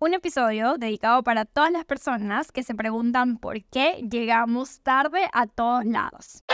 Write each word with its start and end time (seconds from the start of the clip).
un 0.00 0.14
episodio 0.14 0.78
dedicado 0.78 1.24
para 1.24 1.44
todas 1.44 1.72
las 1.72 1.84
personas 1.84 2.52
que 2.52 2.62
se 2.62 2.74
preguntan 2.74 3.36
por 3.36 3.64
qué 3.64 4.06
llegamos 4.08 4.80
tarde 4.82 5.28
a 5.32 5.48
todos 5.48 5.84
lados. 5.84 6.44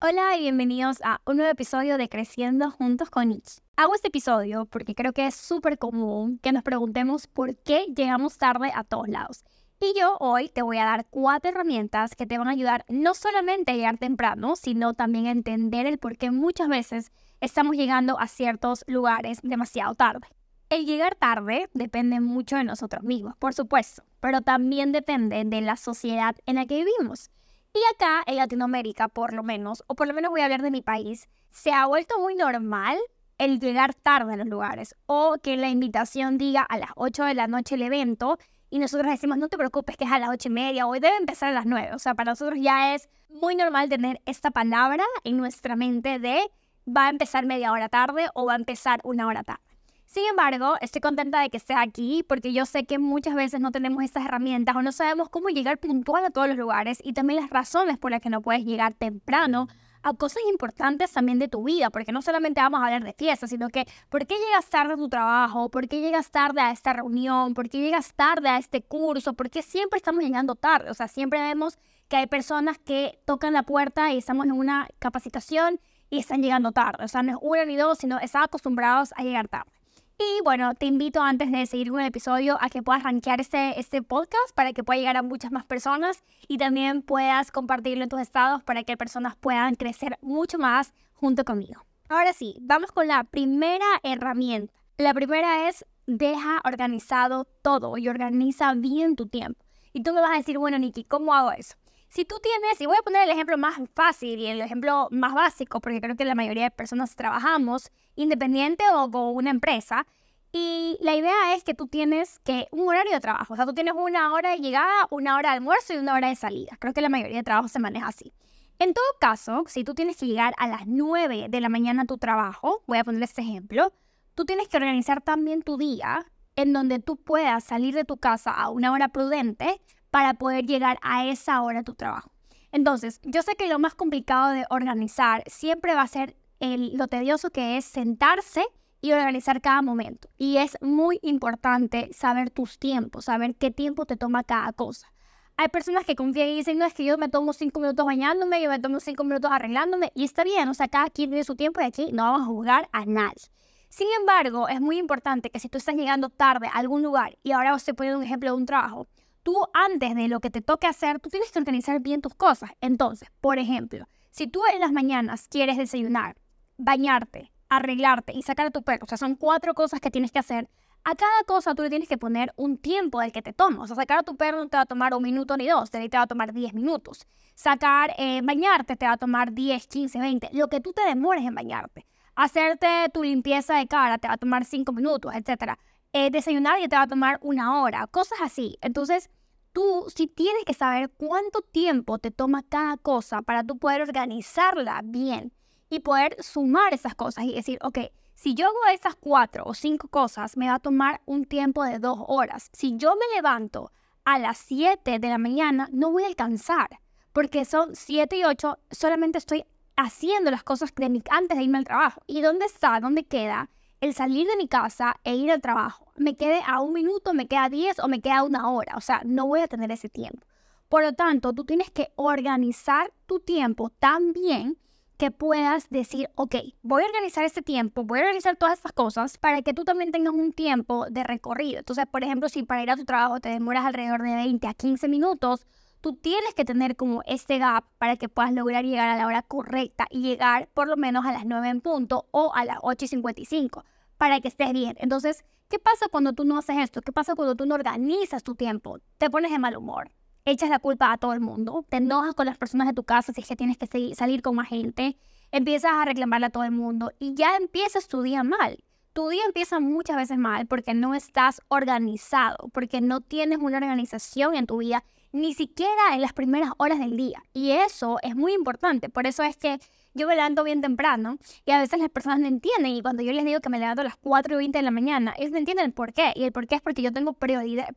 Hola 0.00 0.36
y 0.36 0.42
bienvenidos 0.42 0.98
a 1.02 1.20
un 1.26 1.38
nuevo 1.38 1.50
episodio 1.50 1.98
de 1.98 2.08
Creciendo 2.08 2.70
Juntos 2.70 3.10
con 3.10 3.32
Ich. 3.32 3.58
Hago 3.76 3.96
este 3.96 4.08
episodio 4.08 4.66
porque 4.66 4.94
creo 4.94 5.12
que 5.12 5.26
es 5.26 5.34
súper 5.34 5.78
común 5.78 6.38
que 6.38 6.52
nos 6.52 6.62
preguntemos 6.62 7.26
por 7.26 7.56
qué 7.56 7.86
llegamos 7.86 8.38
tarde 8.38 8.70
a 8.72 8.84
todos 8.84 9.08
lados. 9.08 9.44
Y 9.80 9.98
yo 9.98 10.16
hoy 10.20 10.48
te 10.48 10.62
voy 10.62 10.78
a 10.78 10.84
dar 10.84 11.06
cuatro 11.10 11.50
herramientas 11.50 12.14
que 12.14 12.26
te 12.26 12.38
van 12.38 12.46
a 12.46 12.52
ayudar 12.52 12.84
no 12.88 13.14
solamente 13.14 13.72
a 13.72 13.74
llegar 13.74 13.98
temprano, 13.98 14.54
sino 14.54 14.94
también 14.94 15.26
a 15.26 15.32
entender 15.32 15.86
el 15.86 15.98
por 15.98 16.16
qué 16.16 16.30
muchas 16.30 16.68
veces 16.68 17.10
estamos 17.44 17.76
llegando 17.76 18.18
a 18.18 18.26
ciertos 18.26 18.84
lugares 18.86 19.40
demasiado 19.42 19.94
tarde. 19.94 20.26
El 20.70 20.86
llegar 20.86 21.14
tarde 21.14 21.68
depende 21.74 22.18
mucho 22.20 22.56
de 22.56 22.64
nosotros 22.64 23.04
mismos, 23.04 23.36
por 23.36 23.52
supuesto, 23.52 24.02
pero 24.20 24.40
también 24.40 24.92
depende 24.92 25.44
de 25.44 25.60
la 25.60 25.76
sociedad 25.76 26.34
en 26.46 26.56
la 26.56 26.64
que 26.64 26.82
vivimos. 26.82 27.30
Y 27.74 27.80
acá 27.94 28.22
en 28.26 28.36
Latinoamérica, 28.36 29.08
por 29.08 29.34
lo 29.34 29.42
menos, 29.42 29.84
o 29.88 29.94
por 29.94 30.06
lo 30.06 30.14
menos 30.14 30.30
voy 30.30 30.40
a 30.40 30.44
hablar 30.44 30.62
de 30.62 30.70
mi 30.70 30.80
país, 30.80 31.28
se 31.50 31.70
ha 31.70 31.86
vuelto 31.86 32.18
muy 32.18 32.34
normal 32.34 32.96
el 33.36 33.60
llegar 33.60 33.94
tarde 33.94 34.32
a 34.32 34.36
los 34.36 34.46
lugares 34.46 34.94
o 35.06 35.36
que 35.42 35.56
la 35.58 35.68
invitación 35.68 36.38
diga 36.38 36.62
a 36.62 36.78
las 36.78 36.90
8 36.96 37.24
de 37.24 37.34
la 37.34 37.46
noche 37.46 37.74
el 37.74 37.82
evento 37.82 38.38
y 38.70 38.78
nosotros 38.78 39.10
decimos, 39.10 39.36
no 39.36 39.48
te 39.48 39.58
preocupes 39.58 39.98
que 39.98 40.04
es 40.04 40.12
a 40.12 40.18
las 40.18 40.30
8 40.30 40.48
y 40.48 40.52
media, 40.52 40.86
hoy 40.86 40.98
debe 40.98 41.16
empezar 41.16 41.50
a 41.50 41.52
las 41.52 41.66
9. 41.66 41.94
O 41.94 41.98
sea, 41.98 42.14
para 42.14 42.32
nosotros 42.32 42.58
ya 42.60 42.94
es 42.94 43.08
muy 43.28 43.54
normal 43.54 43.90
tener 43.90 44.22
esta 44.24 44.50
palabra 44.50 45.04
en 45.24 45.36
nuestra 45.36 45.76
mente 45.76 46.18
de 46.18 46.40
va 46.86 47.06
a 47.06 47.10
empezar 47.10 47.46
media 47.46 47.72
hora 47.72 47.88
tarde 47.88 48.28
o 48.34 48.46
va 48.46 48.54
a 48.54 48.56
empezar 48.56 49.00
una 49.04 49.26
hora 49.26 49.42
tarde. 49.42 49.62
Sin 50.06 50.24
embargo, 50.28 50.76
estoy 50.80 51.00
contenta 51.00 51.40
de 51.40 51.50
que 51.50 51.56
esté 51.56 51.74
aquí 51.74 52.24
porque 52.28 52.52
yo 52.52 52.66
sé 52.66 52.84
que 52.84 52.98
muchas 52.98 53.34
veces 53.34 53.60
no 53.60 53.72
tenemos 53.72 54.04
estas 54.04 54.24
herramientas 54.24 54.76
o 54.76 54.82
no 54.82 54.92
sabemos 54.92 55.28
cómo 55.28 55.48
llegar 55.48 55.78
puntual 55.78 56.24
a 56.24 56.30
todos 56.30 56.46
los 56.46 56.56
lugares 56.56 57.00
y 57.02 57.14
también 57.14 57.40
las 57.40 57.50
razones 57.50 57.98
por 57.98 58.12
las 58.12 58.20
que 58.20 58.30
no 58.30 58.40
puedes 58.40 58.64
llegar 58.64 58.94
temprano 58.94 59.66
a 60.04 60.12
cosas 60.12 60.42
importantes 60.50 61.10
también 61.10 61.38
de 61.38 61.48
tu 61.48 61.64
vida, 61.64 61.88
porque 61.88 62.12
no 62.12 62.20
solamente 62.20 62.60
vamos 62.60 62.80
a 62.80 62.84
hablar 62.84 63.02
de 63.02 63.14
fiestas, 63.14 63.50
sino 63.50 63.70
que 63.70 63.86
por 64.10 64.26
qué 64.26 64.36
llegas 64.36 64.68
tarde 64.68 64.92
a 64.92 64.96
tu 64.96 65.08
trabajo, 65.08 65.70
por 65.70 65.88
qué 65.88 66.00
llegas 66.00 66.30
tarde 66.30 66.60
a 66.60 66.70
esta 66.70 66.92
reunión, 66.92 67.54
por 67.54 67.70
qué 67.70 67.80
llegas 67.80 68.12
tarde 68.14 68.50
a 68.50 68.58
este 68.58 68.82
curso, 68.82 69.32
por 69.32 69.50
qué 69.50 69.62
siempre 69.62 69.96
estamos 69.96 70.22
llegando 70.22 70.54
tarde. 70.54 70.90
O 70.90 70.94
sea, 70.94 71.08
siempre 71.08 71.40
vemos 71.40 71.78
que 72.08 72.16
hay 72.16 72.26
personas 72.26 72.78
que 72.78 73.18
tocan 73.24 73.54
la 73.54 73.62
puerta 73.62 74.12
y 74.12 74.18
estamos 74.18 74.44
en 74.44 74.52
una 74.52 74.88
capacitación 74.98 75.80
y 76.10 76.18
están 76.18 76.42
llegando 76.42 76.72
tarde. 76.72 77.04
O 77.04 77.08
sea, 77.08 77.22
no 77.22 77.32
es 77.32 77.38
una 77.40 77.64
ni 77.64 77.76
dos, 77.76 77.98
sino 77.98 78.18
están 78.18 78.44
acostumbrados 78.44 79.12
a 79.16 79.22
llegar 79.22 79.48
tarde. 79.48 79.70
Y 80.18 80.42
bueno, 80.44 80.74
te 80.74 80.86
invito 80.86 81.20
antes 81.22 81.50
de 81.50 81.66
seguir 81.66 81.90
con 81.90 82.00
el 82.00 82.06
episodio 82.06 82.56
a 82.60 82.68
que 82.68 82.82
puedas 82.82 83.02
rankear 83.02 83.40
este, 83.40 83.80
este 83.80 84.00
podcast 84.00 84.54
para 84.54 84.72
que 84.72 84.84
pueda 84.84 84.98
llegar 84.98 85.16
a 85.16 85.22
muchas 85.22 85.50
más 85.50 85.64
personas 85.64 86.22
y 86.46 86.58
también 86.58 87.02
puedas 87.02 87.50
compartirlo 87.50 88.04
en 88.04 88.08
tus 88.08 88.20
estados 88.20 88.62
para 88.62 88.84
que 88.84 88.96
personas 88.96 89.34
puedan 89.34 89.74
crecer 89.74 90.16
mucho 90.22 90.56
más 90.56 90.94
junto 91.14 91.44
conmigo. 91.44 91.84
Ahora 92.08 92.32
sí, 92.32 92.56
vamos 92.60 92.92
con 92.92 93.08
la 93.08 93.24
primera 93.24 93.86
herramienta. 94.04 94.72
La 94.98 95.14
primera 95.14 95.68
es 95.68 95.84
deja 96.06 96.60
organizado 96.64 97.46
todo 97.62 97.98
y 97.98 98.08
organiza 98.08 98.72
bien 98.74 99.16
tu 99.16 99.26
tiempo. 99.26 99.64
Y 99.92 100.04
tú 100.04 100.12
me 100.12 100.20
vas 100.20 100.32
a 100.32 100.36
decir, 100.36 100.58
bueno, 100.58 100.78
Nikki, 100.78 101.02
¿cómo 101.02 101.34
hago 101.34 101.50
eso? 101.50 101.74
Si 102.14 102.24
tú 102.24 102.36
tienes, 102.40 102.80
y 102.80 102.86
voy 102.86 102.96
a 102.96 103.02
poner 103.02 103.24
el 103.24 103.30
ejemplo 103.30 103.58
más 103.58 103.74
fácil 103.92 104.38
y 104.38 104.46
el 104.46 104.60
ejemplo 104.60 105.08
más 105.10 105.34
básico, 105.34 105.80
porque 105.80 106.00
creo 106.00 106.14
que 106.14 106.24
la 106.24 106.36
mayoría 106.36 106.62
de 106.62 106.70
personas 106.70 107.16
trabajamos 107.16 107.90
independiente 108.14 108.84
o 108.94 109.10
con 109.10 109.34
una 109.34 109.50
empresa, 109.50 110.06
y 110.52 110.96
la 111.00 111.16
idea 111.16 111.56
es 111.56 111.64
que 111.64 111.74
tú 111.74 111.88
tienes 111.88 112.38
que 112.44 112.68
un 112.70 112.88
horario 112.88 113.10
de 113.10 113.18
trabajo, 113.18 113.54
o 113.54 113.56
sea, 113.56 113.66
tú 113.66 113.74
tienes 113.74 113.94
una 113.96 114.32
hora 114.32 114.50
de 114.50 114.58
llegada, 114.58 115.08
una 115.10 115.34
hora 115.34 115.50
de 115.50 115.56
almuerzo 115.56 115.92
y 115.92 115.96
una 115.96 116.14
hora 116.14 116.28
de 116.28 116.36
salida. 116.36 116.76
Creo 116.78 116.92
que 116.92 117.00
la 117.00 117.08
mayoría 117.08 117.38
de 117.38 117.42
trabajo 117.42 117.66
se 117.66 117.80
maneja 117.80 118.06
así. 118.06 118.32
En 118.78 118.94
todo 118.94 119.04
caso, 119.20 119.64
si 119.66 119.82
tú 119.82 119.94
tienes 119.94 120.16
que 120.16 120.26
llegar 120.26 120.54
a 120.56 120.68
las 120.68 120.86
9 120.86 121.46
de 121.50 121.60
la 121.60 121.68
mañana 121.68 122.02
a 122.02 122.06
tu 122.06 122.18
trabajo, 122.18 122.84
voy 122.86 122.98
a 122.98 123.04
poner 123.04 123.24
este 123.24 123.42
ejemplo, 123.42 123.92
tú 124.36 124.44
tienes 124.44 124.68
que 124.68 124.76
organizar 124.76 125.20
también 125.20 125.62
tu 125.62 125.78
día 125.78 126.24
en 126.54 126.72
donde 126.72 127.00
tú 127.00 127.16
puedas 127.16 127.64
salir 127.64 127.92
de 127.92 128.04
tu 128.04 128.18
casa 128.18 128.52
a 128.52 128.70
una 128.70 128.92
hora 128.92 129.08
prudente 129.08 129.80
para 130.14 130.34
poder 130.34 130.64
llegar 130.64 131.00
a 131.02 131.26
esa 131.26 131.60
hora 131.60 131.80
a 131.80 131.82
tu 131.82 131.94
trabajo. 131.94 132.30
Entonces, 132.70 133.18
yo 133.24 133.42
sé 133.42 133.56
que 133.56 133.66
lo 133.66 133.80
más 133.80 133.96
complicado 133.96 134.50
de 134.50 134.64
organizar 134.70 135.42
siempre 135.48 135.92
va 135.96 136.02
a 136.02 136.06
ser 136.06 136.36
el, 136.60 136.96
lo 136.96 137.08
tedioso 137.08 137.50
que 137.50 137.76
es 137.76 137.84
sentarse 137.84 138.64
y 139.00 139.10
organizar 139.10 139.60
cada 139.60 139.82
momento. 139.82 140.28
Y 140.38 140.58
es 140.58 140.78
muy 140.80 141.18
importante 141.22 142.10
saber 142.12 142.50
tus 142.50 142.78
tiempos, 142.78 143.24
saber 143.24 143.56
qué 143.56 143.72
tiempo 143.72 144.06
te 144.06 144.16
toma 144.16 144.44
cada 144.44 144.72
cosa. 144.72 145.12
Hay 145.56 145.66
personas 145.66 146.04
que 146.04 146.14
confían 146.14 146.50
y 146.50 146.54
dicen, 146.58 146.78
no, 146.78 146.84
es 146.84 146.94
que 146.94 147.04
yo 147.04 147.18
me 147.18 147.28
tomo 147.28 147.52
cinco 147.52 147.80
minutos 147.80 148.06
bañándome, 148.06 148.62
yo 148.62 148.70
me 148.70 148.78
tomo 148.78 149.00
cinco 149.00 149.24
minutos 149.24 149.50
arreglándome, 149.50 150.12
y 150.14 150.22
está 150.22 150.44
bien, 150.44 150.68
o 150.68 150.74
sea, 150.74 150.86
cada 150.86 151.10
quien 151.10 151.30
tiene 151.30 151.42
su 151.42 151.56
tiempo 151.56 151.80
y 151.80 151.84
aquí 151.86 152.12
no 152.12 152.22
vamos 152.22 152.42
a 152.42 152.44
jugar 152.44 152.88
a 152.92 153.04
nadie. 153.04 153.50
Sin 153.88 154.06
embargo, 154.20 154.68
es 154.68 154.80
muy 154.80 154.96
importante 154.98 155.50
que 155.50 155.58
si 155.58 155.68
tú 155.68 155.78
estás 155.78 155.96
llegando 155.96 156.28
tarde 156.28 156.68
a 156.68 156.78
algún 156.78 157.02
lugar, 157.02 157.36
y 157.42 157.50
ahora 157.50 157.74
os 157.74 157.82
estoy 157.82 157.94
poniendo 157.94 158.20
un 158.20 158.24
ejemplo 158.24 158.50
de 158.50 158.56
un 158.56 158.66
trabajo, 158.66 159.08
tú 159.44 159.56
antes 159.72 160.16
de 160.16 160.26
lo 160.26 160.40
que 160.40 160.50
te 160.50 160.60
toque 160.60 160.88
hacer, 160.88 161.20
tú 161.20 161.28
tienes 161.28 161.52
que 161.52 161.60
organizar 161.60 162.00
bien 162.00 162.20
tus 162.20 162.34
cosas. 162.34 162.72
Entonces, 162.80 163.28
por 163.40 163.60
ejemplo, 163.60 164.08
si 164.30 164.48
tú 164.48 164.62
en 164.72 164.80
las 164.80 164.90
mañanas 164.90 165.46
quieres 165.48 165.76
desayunar, 165.76 166.36
bañarte, 166.76 167.52
arreglarte 167.68 168.32
y 168.32 168.42
sacar 168.42 168.66
a 168.66 168.70
tu 168.70 168.82
perro, 168.82 169.04
o 169.04 169.06
sea, 169.06 169.18
son 169.18 169.36
cuatro 169.36 169.74
cosas 169.74 170.00
que 170.00 170.10
tienes 170.10 170.32
que 170.32 170.40
hacer, 170.40 170.68
a 171.04 171.14
cada 171.14 171.44
cosa 171.46 171.74
tú 171.74 171.82
le 171.82 171.90
tienes 171.90 172.08
que 172.08 172.16
poner 172.16 172.52
un 172.56 172.78
tiempo 172.78 173.20
del 173.20 173.30
que 173.30 173.42
te 173.42 173.52
tomas. 173.52 173.84
O 173.84 173.86
sea, 173.94 173.96
sacar 173.96 174.20
a 174.20 174.22
tu 174.22 174.36
perro 174.36 174.58
no 174.58 174.68
te 174.68 174.78
va 174.78 174.84
a 174.84 174.86
tomar 174.86 175.14
un 175.14 175.22
minuto 175.22 175.56
ni 175.56 175.68
dos, 175.68 175.90
te 175.90 176.08
va 176.08 176.22
a 176.22 176.26
tomar 176.26 176.54
diez 176.54 176.72
minutos. 176.72 177.26
Sacar, 177.54 178.14
eh, 178.16 178.40
bañarte 178.42 178.96
te 178.96 179.06
va 179.06 179.12
a 179.12 179.16
tomar 179.18 179.52
10, 179.52 179.86
15, 179.86 180.18
20, 180.18 180.50
lo 180.54 180.68
que 180.68 180.80
tú 180.80 180.92
te 180.92 181.02
demores 181.02 181.44
en 181.44 181.54
bañarte. 181.54 182.06
Hacerte 182.34 182.88
tu 183.12 183.22
limpieza 183.22 183.76
de 183.76 183.86
cara 183.86 184.18
te 184.18 184.26
va 184.26 184.34
a 184.34 184.38
tomar 184.38 184.64
cinco 184.64 184.92
minutos, 184.92 185.32
etc. 185.34 185.74
Eh, 186.16 186.30
desayunar 186.30 186.78
ya 186.78 186.86
te 186.86 186.94
va 186.94 187.02
a 187.02 187.08
tomar 187.08 187.40
una 187.42 187.82
hora, 187.82 188.06
cosas 188.06 188.38
así. 188.40 188.78
Entonces, 188.80 189.30
tú 189.72 190.04
sí 190.14 190.28
tienes 190.28 190.64
que 190.64 190.72
saber 190.72 191.10
cuánto 191.10 191.60
tiempo 191.60 192.18
te 192.18 192.30
toma 192.30 192.62
cada 192.62 192.96
cosa 192.98 193.42
para 193.42 193.64
tú 193.64 193.78
poder 193.78 194.00
organizarla 194.02 195.00
bien 195.02 195.52
y 195.90 195.98
poder 195.98 196.36
sumar 196.40 196.94
esas 196.94 197.16
cosas 197.16 197.46
y 197.46 197.54
decir, 197.56 197.80
ok, 197.82 197.98
si 198.36 198.54
yo 198.54 198.68
hago 198.68 198.76
esas 198.92 199.16
cuatro 199.16 199.64
o 199.66 199.74
cinco 199.74 200.06
cosas, 200.06 200.56
me 200.56 200.68
va 200.68 200.76
a 200.76 200.78
tomar 200.78 201.20
un 201.26 201.46
tiempo 201.46 201.82
de 201.82 201.98
dos 201.98 202.20
horas. 202.28 202.70
Si 202.72 202.96
yo 202.96 203.16
me 203.16 203.34
levanto 203.34 203.90
a 204.24 204.38
las 204.38 204.58
siete 204.58 205.18
de 205.18 205.28
la 205.28 205.38
mañana, 205.38 205.88
no 205.90 206.12
voy 206.12 206.22
a 206.22 206.28
alcanzar, 206.28 207.00
porque 207.32 207.64
son 207.64 207.96
siete 207.96 208.36
y 208.36 208.44
ocho, 208.44 208.78
solamente 208.92 209.38
estoy 209.38 209.64
haciendo 209.96 210.52
las 210.52 210.62
cosas 210.62 210.92
antes 211.30 211.58
de 211.58 211.64
irme 211.64 211.78
al 211.78 211.84
trabajo. 211.84 212.22
¿Y 212.28 212.40
dónde 212.40 212.66
está? 212.66 213.00
¿Dónde 213.00 213.24
queda? 213.24 213.68
El 214.04 214.12
salir 214.12 214.46
de 214.46 214.56
mi 214.58 214.68
casa 214.68 215.16
e 215.24 215.34
ir 215.34 215.50
al 215.50 215.62
trabajo 215.62 216.12
me 216.16 216.36
quede 216.36 216.60
a 216.66 216.82
un 216.82 216.92
minuto, 216.92 217.32
me 217.32 217.48
queda 217.48 217.70
diez 217.70 217.98
o 217.98 218.06
me 218.06 218.20
queda 218.20 218.44
una 218.44 218.70
hora. 218.70 218.96
O 218.98 219.00
sea, 219.00 219.22
no 219.24 219.46
voy 219.46 219.60
a 219.60 219.66
tener 219.66 219.90
ese 219.90 220.10
tiempo. 220.10 220.46
Por 220.90 221.02
lo 221.02 221.14
tanto, 221.14 221.54
tú 221.54 221.64
tienes 221.64 221.90
que 221.90 222.12
organizar 222.16 223.14
tu 223.24 223.40
tiempo 223.40 223.88
tan 223.88 224.34
bien 224.34 224.76
que 225.16 225.30
puedas 225.30 225.88
decir, 225.88 226.28
ok, 226.34 226.54
voy 226.82 227.02
a 227.02 227.06
organizar 227.06 227.44
este 227.44 227.62
tiempo, 227.62 228.04
voy 228.04 228.18
a 228.18 228.22
organizar 228.24 228.56
todas 228.56 228.74
estas 228.74 228.92
cosas 228.92 229.38
para 229.38 229.62
que 229.62 229.72
tú 229.72 229.84
también 229.84 230.12
tengas 230.12 230.34
un 230.34 230.52
tiempo 230.52 231.06
de 231.08 231.24
recorrido. 231.24 231.78
Entonces, 231.78 232.04
por 232.04 232.22
ejemplo, 232.24 232.50
si 232.50 232.62
para 232.62 232.82
ir 232.82 232.90
a 232.90 232.96
tu 232.96 233.06
trabajo 233.06 233.40
te 233.40 233.48
demoras 233.48 233.86
alrededor 233.86 234.22
de 234.22 234.34
20 234.34 234.66
a 234.66 234.74
15 234.74 235.08
minutos, 235.08 235.66
tú 236.02 236.12
tienes 236.12 236.52
que 236.52 236.66
tener 236.66 236.94
como 236.94 237.22
este 237.24 237.56
gap 237.56 237.84
para 237.96 238.18
que 238.18 238.28
puedas 238.28 238.52
lograr 238.52 238.84
llegar 238.84 239.08
a 239.08 239.16
la 239.16 239.26
hora 239.26 239.40
correcta 239.40 240.06
y 240.10 240.20
llegar 240.20 240.68
por 240.74 240.88
lo 240.88 240.98
menos 240.98 241.24
a 241.24 241.32
las 241.32 241.46
9 241.46 241.70
en 241.70 241.80
punto 241.80 242.26
o 242.32 242.52
a 242.54 242.66
las 242.66 242.76
8 242.82 243.06
y 243.06 243.08
55 243.08 243.82
para 244.16 244.40
que 244.40 244.48
estés 244.48 244.72
bien. 244.72 244.96
Entonces, 244.98 245.44
¿qué 245.68 245.78
pasa 245.78 246.06
cuando 246.10 246.32
tú 246.32 246.44
no 246.44 246.58
haces 246.58 246.76
esto? 246.78 247.00
¿Qué 247.00 247.12
pasa 247.12 247.34
cuando 247.34 247.54
tú 247.54 247.66
no 247.66 247.74
organizas 247.74 248.42
tu 248.42 248.54
tiempo? 248.54 248.98
Te 249.18 249.30
pones 249.30 249.50
de 249.50 249.58
mal 249.58 249.76
humor, 249.76 250.10
echas 250.44 250.70
la 250.70 250.78
culpa 250.78 251.12
a 251.12 251.18
todo 251.18 251.32
el 251.32 251.40
mundo, 251.40 251.84
te 251.88 251.98
enojas 251.98 252.34
con 252.34 252.46
las 252.46 252.58
personas 252.58 252.86
de 252.88 252.94
tu 252.94 253.04
casa 253.04 253.32
si 253.32 253.40
es 253.40 253.48
que 253.48 253.56
tienes 253.56 253.78
que 253.78 254.14
salir 254.14 254.42
con 254.42 254.56
más 254.56 254.68
gente, 254.68 255.16
empiezas 255.50 255.92
a 255.92 256.04
reclamarle 256.04 256.46
a 256.46 256.50
todo 256.50 256.64
el 256.64 256.72
mundo 256.72 257.12
y 257.18 257.34
ya 257.34 257.56
empiezas 257.56 258.08
tu 258.08 258.22
día 258.22 258.42
mal. 258.42 258.82
Tu 259.12 259.28
día 259.28 259.42
empieza 259.46 259.78
muchas 259.78 260.16
veces 260.16 260.38
mal 260.38 260.66
porque 260.66 260.92
no 260.92 261.14
estás 261.14 261.62
organizado, 261.68 262.68
porque 262.72 263.00
no 263.00 263.20
tienes 263.20 263.58
una 263.58 263.76
organización 263.76 264.56
en 264.56 264.66
tu 264.66 264.78
vida, 264.78 265.04
ni 265.34 265.52
siquiera 265.52 266.14
en 266.14 266.20
las 266.20 266.32
primeras 266.32 266.70
horas 266.78 267.00
del 267.00 267.16
día. 267.16 267.42
Y 267.52 267.72
eso 267.72 268.18
es 268.22 268.36
muy 268.36 268.54
importante. 268.54 269.08
Por 269.08 269.26
eso 269.26 269.42
es 269.42 269.56
que 269.56 269.80
yo 270.14 270.28
me 270.28 270.36
levanto 270.36 270.62
bien 270.62 270.80
temprano 270.80 271.38
y 271.66 271.72
a 271.72 271.80
veces 271.80 271.98
las 271.98 272.08
personas 272.08 272.38
no 272.38 272.46
entienden. 272.46 272.92
Y 272.92 273.02
cuando 273.02 273.24
yo 273.24 273.32
les 273.32 273.44
digo 273.44 273.60
que 273.60 273.68
me 273.68 273.80
levanto 273.80 274.02
a 274.02 274.04
las 274.04 274.16
4 274.16 274.54
y 274.54 274.58
20 274.58 274.78
de 274.78 274.82
la 274.82 274.92
mañana, 274.92 275.34
ellos 275.36 275.50
no 275.50 275.58
entienden 275.58 275.86
el 275.86 275.92
por 275.92 276.12
qué. 276.12 276.32
Y 276.36 276.44
el 276.44 276.52
por 276.52 276.68
qué 276.68 276.76
es 276.76 276.80
porque 276.80 277.02
yo 277.02 277.12
tengo 277.12 277.32
prioridades 277.32 277.88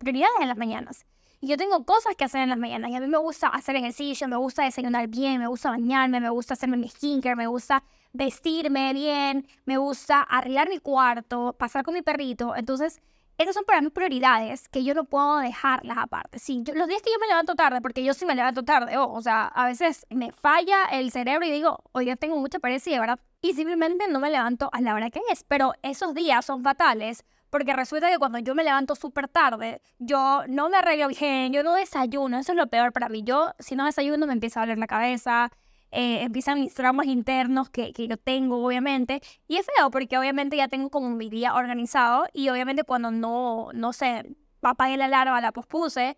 en 0.41 0.47
las 0.47 0.57
mañanas. 0.57 1.05
Y 1.39 1.47
yo 1.47 1.57
tengo 1.57 1.85
cosas 1.85 2.15
que 2.15 2.23
hacer 2.23 2.41
en 2.41 2.49
las 2.49 2.57
mañanas. 2.57 2.89
Y 2.89 2.95
a 2.95 2.99
mí 2.99 3.05
me 3.05 3.19
gusta 3.19 3.49
hacer 3.49 3.75
ejercicio, 3.75 4.27
me 4.27 4.37
gusta 4.37 4.63
desayunar 4.63 5.07
bien, 5.07 5.39
me 5.39 5.45
gusta 5.45 5.69
bañarme, 5.69 6.19
me 6.19 6.31
gusta 6.31 6.55
hacerme 6.55 6.77
mi 6.77 6.89
skincare, 6.89 7.35
me 7.35 7.45
gusta 7.45 7.83
vestirme 8.13 8.93
bien, 8.93 9.45
me 9.65 9.77
gusta 9.77 10.23
arreglar 10.23 10.69
mi 10.69 10.79
cuarto, 10.79 11.53
pasar 11.53 11.83
con 11.83 11.93
mi 11.93 12.01
perrito. 12.01 12.55
Entonces, 12.55 12.99
esas 13.37 13.55
son 13.55 13.65
para 13.65 13.81
mí 13.81 13.89
prioridades 13.89 14.67
que 14.69 14.83
yo 14.83 14.93
no 14.93 15.05
puedo 15.05 15.37
dejarlas 15.37 15.97
aparte. 15.97 16.39
Sí, 16.39 16.63
los 16.73 16.87
días 16.87 17.01
que 17.01 17.11
yo 17.11 17.19
me 17.19 17.27
levanto 17.27 17.55
tarde, 17.55 17.81
porque 17.81 18.03
yo 18.03 18.13
sí 18.13 18.25
me 18.25 18.35
levanto 18.35 18.63
tarde, 18.63 18.97
o 18.97 19.21
sea, 19.21 19.45
a 19.45 19.65
veces 19.65 20.05
me 20.09 20.31
falla 20.31 20.85
el 20.91 21.11
cerebro 21.11 21.45
y 21.45 21.51
digo, 21.51 21.79
hoy 21.91 22.05
ya 22.05 22.15
tengo 22.15 22.37
mucha 22.37 22.59
pereza 22.59 22.89
y 22.89 22.93
de 22.93 22.99
verdad, 22.99 23.19
y 23.41 23.53
simplemente 23.53 24.07
no 24.07 24.19
me 24.19 24.31
levanto 24.31 24.69
a 24.73 24.81
la 24.81 24.93
hora 24.93 25.09
que 25.09 25.21
es. 25.31 25.43
Pero 25.43 25.73
esos 25.83 26.13
días 26.13 26.45
son 26.45 26.63
fatales 26.63 27.23
porque 27.49 27.73
resulta 27.73 28.09
que 28.09 28.17
cuando 28.17 28.39
yo 28.39 28.55
me 28.55 28.63
levanto 28.63 28.95
súper 28.95 29.27
tarde, 29.27 29.81
yo 29.99 30.43
no 30.47 30.69
me 30.69 30.77
arreglo 30.77 31.07
bien, 31.07 31.53
yo 31.53 31.63
no 31.63 31.75
desayuno, 31.75 32.39
eso 32.39 32.51
es 32.51 32.57
lo 32.57 32.67
peor 32.67 32.91
para 32.91 33.09
mí. 33.09 33.23
Yo, 33.23 33.53
si 33.59 33.75
no 33.75 33.85
desayuno, 33.85 34.27
me 34.27 34.33
empieza 34.33 34.59
a 34.59 34.63
doler 34.63 34.77
la 34.79 34.87
cabeza, 34.87 35.51
eh, 35.91 36.21
empiezan 36.23 36.59
mis 36.59 36.73
traumas 36.73 37.07
internos 37.07 37.69
que, 37.69 37.93
que 37.93 38.07
yo 38.07 38.17
tengo, 38.17 38.65
obviamente. 38.65 39.21
Y 39.47 39.57
es 39.57 39.65
feo 39.65 39.89
porque 39.91 40.17
obviamente 40.17 40.57
ya 40.57 40.67
tengo 40.67 40.89
como 40.89 41.09
mi 41.09 41.29
día 41.29 41.53
organizado 41.53 42.25
y 42.33 42.49
obviamente 42.49 42.83
cuando 42.83 43.11
no, 43.11 43.69
no 43.73 43.93
sé, 43.93 44.35
apagué 44.61 44.97
la 44.97 45.05
alarma, 45.05 45.39
la 45.41 45.51
pospuse, 45.51 46.17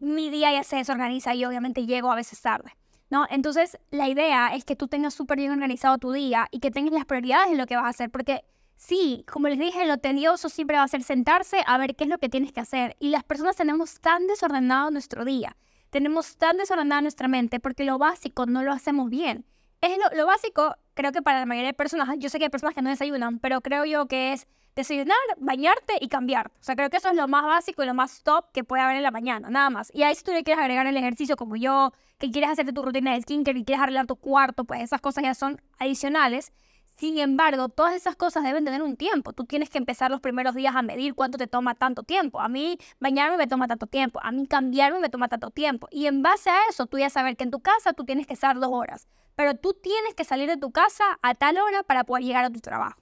mi 0.00 0.30
día 0.30 0.52
ya 0.52 0.62
se 0.62 0.76
desorganiza 0.76 1.34
y 1.34 1.44
obviamente 1.44 1.86
llego 1.86 2.10
a 2.10 2.16
veces 2.16 2.40
tarde. 2.40 2.72
¿No? 3.10 3.26
Entonces, 3.30 3.78
la 3.90 4.06
idea 4.06 4.54
es 4.54 4.66
que 4.66 4.76
tú 4.76 4.86
tengas 4.86 5.14
súper 5.14 5.38
bien 5.38 5.50
organizado 5.50 5.96
tu 5.96 6.12
día 6.12 6.46
y 6.50 6.60
que 6.60 6.70
tengas 6.70 6.92
las 6.92 7.06
prioridades 7.06 7.50
en 7.50 7.56
lo 7.56 7.64
que 7.64 7.74
vas 7.74 7.86
a 7.86 7.88
hacer, 7.88 8.10
porque 8.10 8.44
sí, 8.76 9.24
como 9.32 9.48
les 9.48 9.58
dije, 9.58 9.86
lo 9.86 9.96
tedioso 9.96 10.50
siempre 10.50 10.76
va 10.76 10.82
a 10.82 10.88
ser 10.88 11.02
sentarse 11.02 11.62
a 11.66 11.78
ver 11.78 11.96
qué 11.96 12.04
es 12.04 12.10
lo 12.10 12.18
que 12.18 12.28
tienes 12.28 12.52
que 12.52 12.60
hacer. 12.60 12.96
Y 13.00 13.08
las 13.08 13.24
personas 13.24 13.56
tenemos 13.56 13.98
tan 14.00 14.26
desordenado 14.26 14.90
nuestro 14.90 15.24
día 15.24 15.56
tenemos 15.90 16.36
tan 16.36 16.56
desordenada 16.56 17.00
nuestra 17.02 17.28
mente 17.28 17.60
porque 17.60 17.84
lo 17.84 17.98
básico 17.98 18.46
no 18.46 18.62
lo 18.62 18.72
hacemos 18.72 19.10
bien. 19.10 19.44
Es 19.80 19.96
lo, 20.16 20.26
básico, 20.26 20.74
creo 20.94 21.12
que 21.12 21.22
para 21.22 21.38
la 21.38 21.46
mayoría 21.46 21.68
de 21.68 21.74
personas, 21.74 22.08
yo 22.18 22.28
sé 22.28 22.38
que 22.38 22.44
hay 22.44 22.50
personas 22.50 22.74
que 22.74 22.82
no 22.82 22.90
desayunan, 22.90 23.38
pero 23.38 23.60
creo 23.60 23.84
yo 23.84 24.06
que 24.06 24.32
es 24.32 24.48
desayunar, 24.74 25.16
bañarte 25.38 25.94
y 26.00 26.08
cambiar. 26.08 26.48
O 26.48 26.62
sea, 26.62 26.74
creo 26.74 26.90
que 26.90 26.96
eso 26.96 27.08
es 27.08 27.16
lo 27.16 27.28
más 27.28 27.44
básico 27.44 27.82
y 27.82 27.86
lo 27.86 27.94
más 27.94 28.22
top 28.24 28.50
que 28.52 28.64
puede 28.64 28.82
haber 28.82 28.96
en 28.96 29.04
la 29.04 29.12
mañana, 29.12 29.50
nada 29.50 29.70
más. 29.70 29.90
Y 29.94 30.02
ahí 30.02 30.14
si 30.16 30.24
tú 30.24 30.32
le 30.32 30.42
quieres 30.42 30.60
agregar 30.60 30.86
el 30.86 30.96
ejercicio 30.96 31.36
como 31.36 31.54
yo, 31.56 31.92
que 32.18 32.30
quieres 32.30 32.50
hacerte 32.50 32.72
tu 32.72 32.82
rutina 32.82 33.14
de 33.14 33.22
skincare 33.22 33.58
y 33.58 33.64
quieres 33.64 33.82
arreglar 33.82 34.06
tu 34.06 34.16
cuarto, 34.16 34.64
pues 34.64 34.82
esas 34.82 35.00
cosas 35.00 35.22
ya 35.22 35.34
son 35.34 35.60
adicionales. 35.78 36.52
Sin 36.98 37.16
embargo, 37.18 37.68
todas 37.68 37.94
esas 37.94 38.16
cosas 38.16 38.42
deben 38.42 38.64
tener 38.64 38.82
un 38.82 38.96
tiempo. 38.96 39.32
Tú 39.32 39.44
tienes 39.44 39.70
que 39.70 39.78
empezar 39.78 40.10
los 40.10 40.20
primeros 40.20 40.56
días 40.56 40.74
a 40.74 40.82
medir 40.82 41.14
cuánto 41.14 41.38
te 41.38 41.46
toma 41.46 41.76
tanto 41.76 42.02
tiempo. 42.02 42.40
A 42.40 42.48
mí 42.48 42.76
bañarme 42.98 43.36
me 43.36 43.46
toma 43.46 43.68
tanto 43.68 43.86
tiempo, 43.86 44.18
a 44.20 44.32
mí 44.32 44.48
cambiarme 44.48 44.98
me 44.98 45.08
toma 45.08 45.28
tanto 45.28 45.52
tiempo. 45.52 45.86
Y 45.92 46.06
en 46.06 46.22
base 46.22 46.50
a 46.50 46.56
eso, 46.68 46.86
tú 46.86 46.98
ya 46.98 47.08
sabes 47.08 47.36
que 47.36 47.44
en 47.44 47.52
tu 47.52 47.60
casa 47.60 47.92
tú 47.92 48.04
tienes 48.04 48.26
que 48.26 48.34
estar 48.34 48.58
dos 48.58 48.70
horas, 48.72 49.06
pero 49.36 49.54
tú 49.54 49.74
tienes 49.80 50.14
que 50.16 50.24
salir 50.24 50.48
de 50.48 50.56
tu 50.56 50.72
casa 50.72 51.04
a 51.22 51.36
tal 51.36 51.58
hora 51.58 51.84
para 51.84 52.02
poder 52.02 52.24
llegar 52.24 52.44
a 52.44 52.50
tu 52.50 52.58
trabajo. 52.58 53.00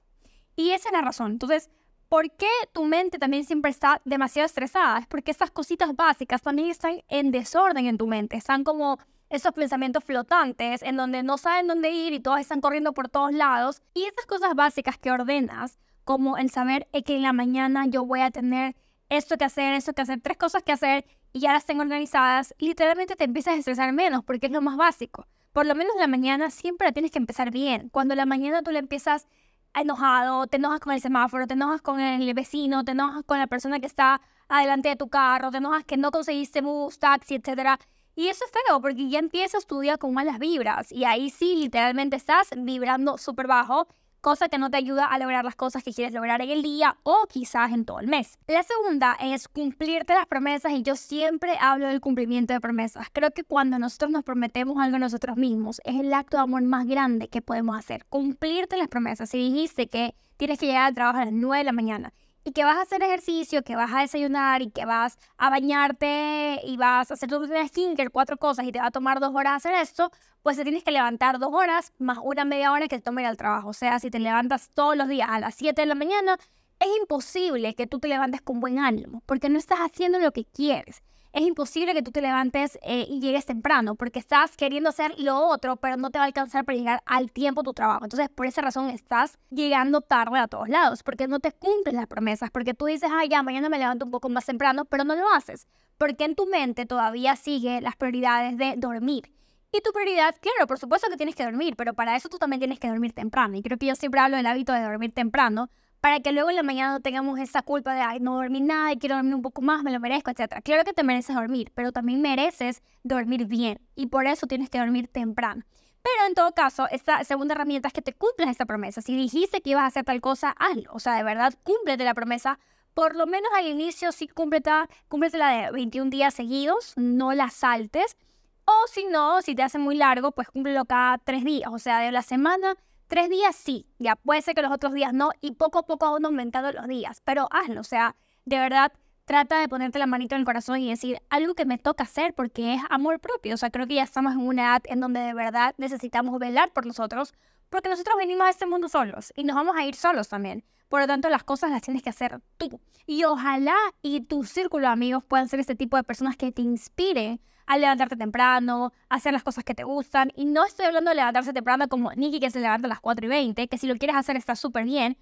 Y 0.57 0.73
esa 0.73 0.91
es 0.91 0.93
la 0.93 1.01
razón. 1.01 1.33
Entonces, 1.33 1.71
¿por 2.11 2.31
qué 2.33 2.51
tu 2.75 2.85
mente 2.85 3.19
también 3.19 3.45
siempre 3.45 3.71
está 3.71 4.03
demasiado 4.05 4.45
estresada? 4.45 4.99
Es 4.99 5.07
porque 5.07 5.31
esas 5.31 5.51
cositas 5.51 5.97
básicas 5.97 6.43
también 6.43 6.69
están 6.69 7.03
en 7.09 7.31
desorden 7.31 7.87
en 7.87 7.97
tu 7.97 8.07
mente. 8.07 8.37
Están 8.37 8.63
como 8.63 8.99
esos 9.29 9.53
pensamientos 9.53 10.05
flotantes 10.05 10.83
en 10.83 10.97
donde 10.97 11.23
no 11.23 11.39
saben 11.39 11.67
dónde 11.67 11.91
ir 11.91 12.13
y 12.13 12.21
todos 12.21 12.41
están 12.41 12.61
corriendo 12.61 12.93
por 12.93 13.09
todos 13.09 13.33
lados. 13.33 13.83
Y 13.95 14.05
esas 14.05 14.27
cosas 14.27 14.55
básicas 14.55 14.99
que 14.99 15.11
ordenas, 15.11 15.79
como 16.05 16.37
el 16.37 16.51
saber 16.51 16.87
que 17.05 17.17
en 17.17 17.23
la 17.23 17.33
mañana 17.33 17.87
yo 17.87 18.05
voy 18.05 18.21
a 18.21 18.31
tener 18.31 18.77
esto 19.09 19.37
que 19.37 19.45
hacer, 19.45 19.75
esto 19.75 19.93
que 19.93 20.03
hacer, 20.03 20.21
tres 20.21 20.37
cosas 20.37 20.63
que 20.63 20.73
hacer 20.73 21.05
y 21.33 21.41
ya 21.41 21.53
las 21.53 21.67
tengo 21.67 21.83
organizadas, 21.83 22.55
literalmente 22.59 23.17
te 23.17 23.25
empiezas 23.25 23.55
a 23.55 23.59
estresar 23.59 23.93
menos 23.93 24.25
porque 24.25 24.47
es 24.47 24.53
lo 24.53 24.63
más 24.63 24.77
básico. 24.77 25.27
Por 25.53 25.67
lo 25.67 25.75
menos 25.75 25.95
la 25.99 26.07
mañana 26.07 26.51
siempre 26.51 26.87
la 26.87 26.93
tienes 26.93 27.11
que 27.11 27.19
empezar 27.19 27.51
bien. 27.51 27.89
Cuando 27.89 28.15
la 28.15 28.27
mañana 28.27 28.63
tú 28.63 28.71
le 28.71 28.79
empiezas 28.79 29.27
enojado, 29.75 30.47
te 30.47 30.57
enojas 30.57 30.81
con 30.81 30.95
el 30.95 31.01
semáforo, 31.01 31.47
te 31.47 31.55
enojas 31.55 31.83
con 31.83 32.01
el 32.01 32.33
vecino, 32.35 32.85
te 32.85 32.93
enojas 32.93 33.25
con 33.25 33.39
la 33.39 33.47
persona 33.47 33.81
que 33.81 33.87
está 33.87 34.21
adelante 34.49 34.89
de 34.89 34.97
tu 34.97 35.09
carro, 35.09 35.51
te 35.51 35.59
enojas 35.59 35.85
que 35.85 35.97
no 35.97 36.11
conseguiste 36.11 36.61
bus, 36.61 36.99
taxi, 36.99 37.35
etcétera 37.35 37.79
y 38.17 38.29
eso 38.29 38.45
es 38.47 38.51
feo 38.51 38.81
porque 38.81 39.09
ya 39.09 39.19
empiezas 39.19 39.67
tu 39.67 39.81
día 39.81 39.99
con 39.99 40.15
malas 40.15 40.39
vibras 40.39 40.91
y 40.91 41.05
ahí 41.05 41.29
sí 41.31 41.55
literalmente 41.55 42.17
estás 42.17 42.49
vibrando 42.57 43.19
súper 43.19 43.47
bajo, 43.47 43.87
cosa 44.23 44.49
que 44.49 44.57
no 44.57 44.71
te 44.71 44.79
ayuda 44.79 45.05
a 45.05 45.19
lograr 45.19 45.45
las 45.45 45.55
cosas 45.55 45.85
que 45.85 45.93
quieres 45.93 46.15
lograr 46.15 46.41
en 46.41 46.51
el 46.51 46.63
día 46.63 46.97
o 47.03 47.27
quizás 47.29 47.73
en 47.73 47.85
todo 47.85 48.01
el 48.01 48.09
mes. 48.09 48.39
La 48.49 48.63
segunda 48.63 49.17
es 49.21 49.49
cumplirte 49.49 50.15
las 50.15 50.27
promesas 50.27 50.73
y 50.73 50.83
yo 50.83 50.97
siempre 50.97 51.59
hablo 51.61 51.89
del 51.89 52.01
cumplimiento 52.01 52.55
de 52.55 52.61
promesas. 52.61 53.07
Creo 53.13 53.31
que 53.31 53.45
cuando 53.45 53.79
nosotros 53.79 54.11
nos 54.11 54.25
prometemos 54.25 54.79
algo 54.79 54.97
a 54.97 55.01
nosotros 55.01 55.37
mismos 55.37 55.83
es 55.85 56.01
el 56.01 56.13
acto 56.15 56.39
de 56.39 56.45
amor 56.45 56.63
más 56.63 56.87
grande 56.87 57.29
que 57.29 57.43
podemos 57.43 57.79
hacer. 57.79 58.07
Cumplirte 58.07 58.79
las 58.79 58.89
promesas. 58.89 59.29
Si 59.29 59.39
dijiste 59.39 59.89
que 59.89 60.15
tienes 60.39 60.59
que 60.59 60.67
llegar 60.67 60.87
al 60.87 60.95
trabajo 60.95 61.19
a 61.19 61.27
las 61.27 61.35
9 61.35 61.59
de 61.59 61.65
la 61.65 61.73
mañana 61.73 62.13
y 62.47 62.53
que 62.53 62.65
vas 62.65 62.77
a 62.77 62.83
hacer 62.83 63.03
ejercicio, 63.03 63.65
que 63.65 63.75
vas 63.75 63.93
a 63.93 64.03
desayunar 64.03 64.63
y 64.63 64.71
que 64.71 64.85
vas 64.85 65.19
a 65.37 65.51
bañarte 65.51 66.61
y 66.63 66.77
vas 66.77 67.11
a 67.11 67.15
hacer 67.15 67.29
tu 67.29 67.41
rutina 67.41 67.67
skincare, 67.67 68.09
cuatro 68.09 68.37
cosas 68.37 68.65
y 68.67 68.71
te 68.71 68.79
va 68.79 68.87
a 68.87 68.91
tomar 68.93 69.19
dos 69.19 69.35
horas 69.35 69.55
hacer 69.57 69.75
esto, 69.75 70.13
pues 70.45 70.57
te 70.57 70.63
tienes 70.63 70.85
que 70.85 70.93
levantar 70.93 71.41
dos 71.41 71.53
horas 71.53 71.93
más 71.99 72.19
una 72.23 72.45
media 72.45 72.71
hora 72.71 72.87
que 72.87 72.99
te 72.99 73.03
tome 73.03 73.27
al 73.27 73.37
trabajo. 73.37 73.71
O 73.71 73.73
sea, 73.73 73.99
si 73.99 74.11
te 74.11 74.21
levantas 74.21 74.71
todos 74.75 74.97
los 74.97 75.09
días 75.09 75.29
a 75.29 75.41
las 75.41 75.57
7 75.57 75.83
de 75.83 75.87
la 75.87 75.97
mañana, 75.97 76.39
es 76.79 76.89
imposible 77.01 77.75
que 77.75 77.89
tú 77.89 77.99
te 77.99 78.07
levantes 78.07 78.43
con 78.43 78.61
buen 78.61 78.79
ánimo 78.79 79.25
porque 79.27 79.49
no 79.49 79.59
estás 79.59 79.81
haciendo 79.81 80.21
lo 80.21 80.31
que 80.31 80.45
quieres 80.45 81.03
es 81.37 81.43
imposible 81.43 81.93
que 81.93 82.03
tú 82.03 82.13
te 82.13 82.23
levantes 82.23 82.79
eh, 82.83 83.07
y 83.11 83.21
llegues 83.21 83.45
temprano 83.45 83.95
porque 83.95 84.19
estás 84.19 84.57
queriendo 84.57 84.89
hacer 84.89 85.13
lo 85.19 85.39
otro, 85.39 85.77
pero 85.77 85.99
no 85.99 86.11
te 86.11 86.19
va 86.19 86.25
a 86.25 86.27
alcanzar 86.29 86.65
para 86.65 86.79
llegar 86.79 87.03
al 87.05 87.31
tiempo 87.31 87.63
tu 87.63 87.75
trabajo. 87.75 88.07
Entonces, 88.07 88.31
por 88.31 88.47
esa 88.47 88.63
razón 88.63 88.89
estás 88.89 89.39
llegando 89.51 90.01
tarde 90.01 90.39
a 90.39 90.49
todos 90.49 90.71
lados, 90.71 91.03
porque 91.03 91.29
no 91.29 91.39
te 91.39 91.53
cumples 91.53 91.95
las 91.95 92.07
promesas, 92.07 92.51
porque 92.51 92.73
tú 92.73 92.87
dices, 92.87 93.11
ah, 93.13 93.27
ya, 93.29 93.43
mañana 93.43 93.69
me 93.69 93.79
levanto 93.79 94.07
un 94.07 94.13
poco 94.13 94.31
más 94.31 94.47
temprano, 94.47 94.87
pero 94.87 95.05
no 95.05 95.15
lo 95.15 95.31
haces, 95.31 95.69
porque 95.99 96.25
en 96.25 96.37
tu 96.37 96.47
mente 96.47 96.87
todavía 96.87 97.37
sigue 97.37 97.83
las 97.83 97.97
prioridades 97.97 98.57
de 98.57 98.73
dormir. 98.79 99.31
Y 99.73 99.83
tu 99.83 99.93
prioridad, 99.93 100.35
claro, 100.41 100.67
por 100.67 100.79
supuesto 100.79 101.11
que 101.11 101.19
tienes 101.19 101.35
que 101.35 101.45
dormir, 101.45 101.77
pero 101.77 101.93
para 101.93 102.17
eso 102.17 102.31
tú 102.31 102.39
también 102.39 102.61
tienes 102.61 102.81
que 102.81 102.89
dormir 102.89 103.13
temprano. 103.13 103.59
Y 103.59 103.63
creo 103.63 103.77
que 103.77 103.85
yo 103.85 103.95
siempre 103.95 104.21
hablo 104.21 104.39
del 104.39 104.47
hábito 104.47 104.73
de 104.73 104.81
dormir 104.81 105.13
temprano, 105.13 105.69
para 106.07 106.21
que 106.21 106.31
luego 106.31 106.51
en 106.51 106.55
la 106.55 106.63
mañana 106.63 106.93
no 106.93 107.01
tengamos 107.01 107.37
esa 107.41 107.63
culpa 107.63 107.93
de, 107.93 108.01
ay, 108.01 108.21
no 108.21 108.37
dormí 108.37 108.61
nada 108.61 108.93
y 108.93 108.97
quiero 108.97 109.17
dormir 109.17 109.35
un 109.35 109.43
poco 109.43 109.61
más, 109.61 109.83
me 109.83 109.91
lo 109.91 109.99
merezco, 109.99 110.31
etc. 110.31 110.61
Claro 110.63 110.85
que 110.85 110.93
te 110.93 111.03
mereces 111.03 111.35
dormir, 111.35 111.73
pero 111.75 111.91
también 111.91 112.23
mereces 112.23 112.81
dormir 113.03 113.47
bien 113.47 113.81
y 113.97 114.07
por 114.07 114.29
eso 114.29 114.47
tienes 114.47 114.71
que 114.71 114.79
dormir 114.79 115.09
temprano. 115.09 115.65
Pero 116.05 116.29
en 116.29 116.35
todo 116.35 116.53
caso, 116.53 116.87
esta 116.93 117.25
segunda 117.25 117.55
herramienta 117.55 117.89
es 117.89 117.93
que 117.93 118.03
te 118.03 118.13
cumplas 118.13 118.51
esta 118.51 118.67
promesa. 118.67 119.03
Si 119.03 119.17
dijiste 119.17 119.63
que 119.63 119.71
ibas 119.71 119.83
a 119.83 119.87
hacer 119.87 120.05
tal 120.05 120.21
cosa, 120.21 120.55
hazlo. 120.57 120.93
O 120.93 121.01
sea, 121.01 121.15
de 121.15 121.25
verdad, 121.25 121.55
cúmplete 121.65 122.05
la 122.05 122.15
promesa. 122.15 122.61
Por 122.95 123.17
lo 123.17 123.27
menos 123.27 123.51
al 123.57 123.67
inicio 123.67 124.13
sí 124.13 124.29
cúmpleta, 124.29 124.89
cúmpletela 125.09 125.49
de 125.49 125.73
21 125.73 126.09
días 126.09 126.35
seguidos, 126.35 126.93
no 126.95 127.33
la 127.33 127.51
saltes. 127.51 128.17
O 128.65 128.87
si 128.93 129.07
no, 129.07 129.43
si 129.43 129.57
te 129.57 129.65
hace 129.65 129.79
muy 129.81 129.97
largo, 129.97 130.31
pues 130.31 130.47
cúmplelo 130.51 130.85
cada 130.85 131.19
tres 131.19 131.43
días. 131.43 131.69
O 131.73 131.81
sea, 131.81 131.99
de 131.99 132.13
la 132.13 132.23
semana 132.23 132.77
Tres 133.09 133.31
días 133.31 133.55
sí, 133.55 133.87
ya 133.99 134.17
puede 134.17 134.43
ser 134.43 134.55
que 134.57 134.63
los 134.63 134.73
otros 134.73 134.93
días 134.93 135.13
no, 135.13 135.31
y 135.41 135.53
poco 135.53 135.79
a 135.79 135.87
poco 135.87 136.11
van 136.11 136.25
aumentando 136.25 136.73
los 136.73 136.89
días, 136.89 137.21
pero 137.25 137.47
hazlo, 137.53 137.81
o 137.81 137.85
sea, 137.85 138.17
de 138.45 138.59
verdad, 138.59 138.93
trata 139.27 139.61
de 139.61 139.69
ponerte 139.69 140.01
la 140.01 140.09
manito 140.09 140.35
en 140.35 140.41
el 140.41 140.45
corazón 140.45 140.81
y 140.81 140.91
decir 140.91 141.23
algo 141.31 141.55
que 141.55 141.67
me 141.67 141.79
toca 141.79 142.03
hacer 142.03 142.35
porque 142.35 142.75
es 142.75 142.83
amor 142.91 143.21
propio, 143.21 143.55
o 143.55 143.57
sea, 143.57 143.71
creo 143.71 143.87
que 143.87 143.95
ya 143.95 144.03
estamos 144.03 144.33
en 144.33 144.41
una 144.41 144.63
edad 144.63 144.83
en 144.87 144.99
donde 144.99 145.21
de 145.21 145.35
verdad 145.35 145.75
necesitamos 145.79 146.37
velar 146.41 146.73
por 146.73 146.85
nosotros, 146.85 147.33
porque 147.71 147.89
nosotros 147.89 148.17
venimos 148.17 148.47
a 148.47 148.51
este 148.51 148.67
mundo 148.67 148.89
solos 148.89 149.33
y 149.37 149.45
nos 149.45 149.55
vamos 149.55 149.77
a 149.77 149.85
ir 149.85 149.95
solos 149.95 150.29
también. 150.29 150.65
Por 150.89 151.01
lo 151.01 151.07
tanto, 151.07 151.29
las 151.29 151.43
cosas 151.43 151.71
las 151.71 151.83
tienes 151.83 152.03
que 152.03 152.11
hacer 152.11 152.41
tú. 152.59 152.81
Y 153.07 153.25
ojalá 153.25 153.75
y 154.03 154.21
tu 154.21 154.45
círculo 154.45 154.87
de 154.87 154.93
amigos 154.93 155.25
puedan 155.25 155.49
ser 155.49 155.59
este 155.59 155.75
tipo 155.75 155.97
de 155.97 156.05
personas 156.05 156.37
que 156.37 156.53
te 156.53 156.63
inspiren 156.63 157.41
a 157.67 157.79
levantarte 157.79 158.17
temprano, 158.17 158.93
a 159.09 159.17
hacer 159.17 159.33
las 159.33 159.43
cosas 159.43 159.65
que 159.65 159.75
te 159.75 159.85
gustan. 159.85 160.33
Y 160.37 160.45
no 160.45 160.65
estoy 160.65 160.87
hablando 160.87 161.11
de 161.11 161.17
levantarse 161.17 161.53
temprano 161.53 161.89
como 161.89 162.13
Nikki 162.13 162.41
que 162.41 162.51
se 162.51 162.61
levanta 162.61 162.87
a 162.87 162.89
las 162.89 163.01
4 163.01 163.27
y 163.27 163.29
20, 163.29 163.69
que 163.69 163.79
si 163.79 163.87
lo 163.87 163.97
quieres 163.97 164.17
hacer 164.17 164.37
está 164.37 164.57
súper 164.57 164.85
bien. 164.85 165.19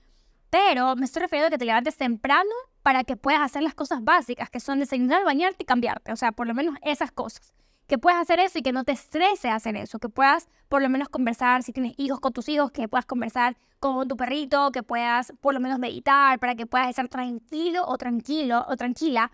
Pero 0.51 0.95
me 0.95 1.05
estoy 1.05 1.23
refiriendo 1.23 1.49
a 1.49 1.51
que 1.51 1.59
te 1.59 1.65
levantes 1.65 1.97
temprano 1.97 2.51
para 2.83 3.03
que 3.03 3.17
puedas 3.17 3.41
hacer 3.41 3.63
las 3.63 3.75
cosas 3.75 4.05
básicas, 4.05 4.51
que 4.51 4.61
son 4.61 4.79
desayunar, 4.79 5.25
bañarte 5.25 5.65
y 5.65 5.67
cambiarte. 5.67 6.13
O 6.13 6.17
sea, 6.17 6.33
por 6.33 6.47
lo 6.47 6.55
menos 6.55 6.77
esas 6.83 7.11
cosas. 7.11 7.53
Que 7.87 7.99
puedas 7.99 8.21
hacer 8.21 8.39
eso 8.41 8.59
y 8.59 8.63
que 8.63 8.73
no 8.73 8.85
te 8.85 8.93
estrese 8.93 9.51
hacer 9.51 9.77
eso. 9.77 9.99
Que 9.99 10.09
puedas 10.09 10.49
por 10.69 10.81
lo 10.81 10.89
menos 10.89 11.09
conversar, 11.09 11.63
si 11.63 11.73
tienes 11.73 11.95
hijos 11.97 12.21
con 12.21 12.33
tus 12.33 12.49
hijos, 12.49 12.71
que 12.71 12.89
puedas 12.89 13.05
conversar 13.05 13.57
con 13.81 14.07
tu 14.07 14.17
perrito, 14.17 14.71
que 14.71 14.83
puedas 14.83 15.33
por 15.41 15.55
lo 15.55 15.61
menos 15.61 15.79
meditar, 15.79 16.39
para 16.39 16.55
que 16.55 16.67
puedas 16.67 16.89
estar 16.89 17.09
tranquilo 17.09 17.85
o 17.87 17.99
tranquilo 17.99 18.65
o 18.69 18.77
tranquila 18.77 19.31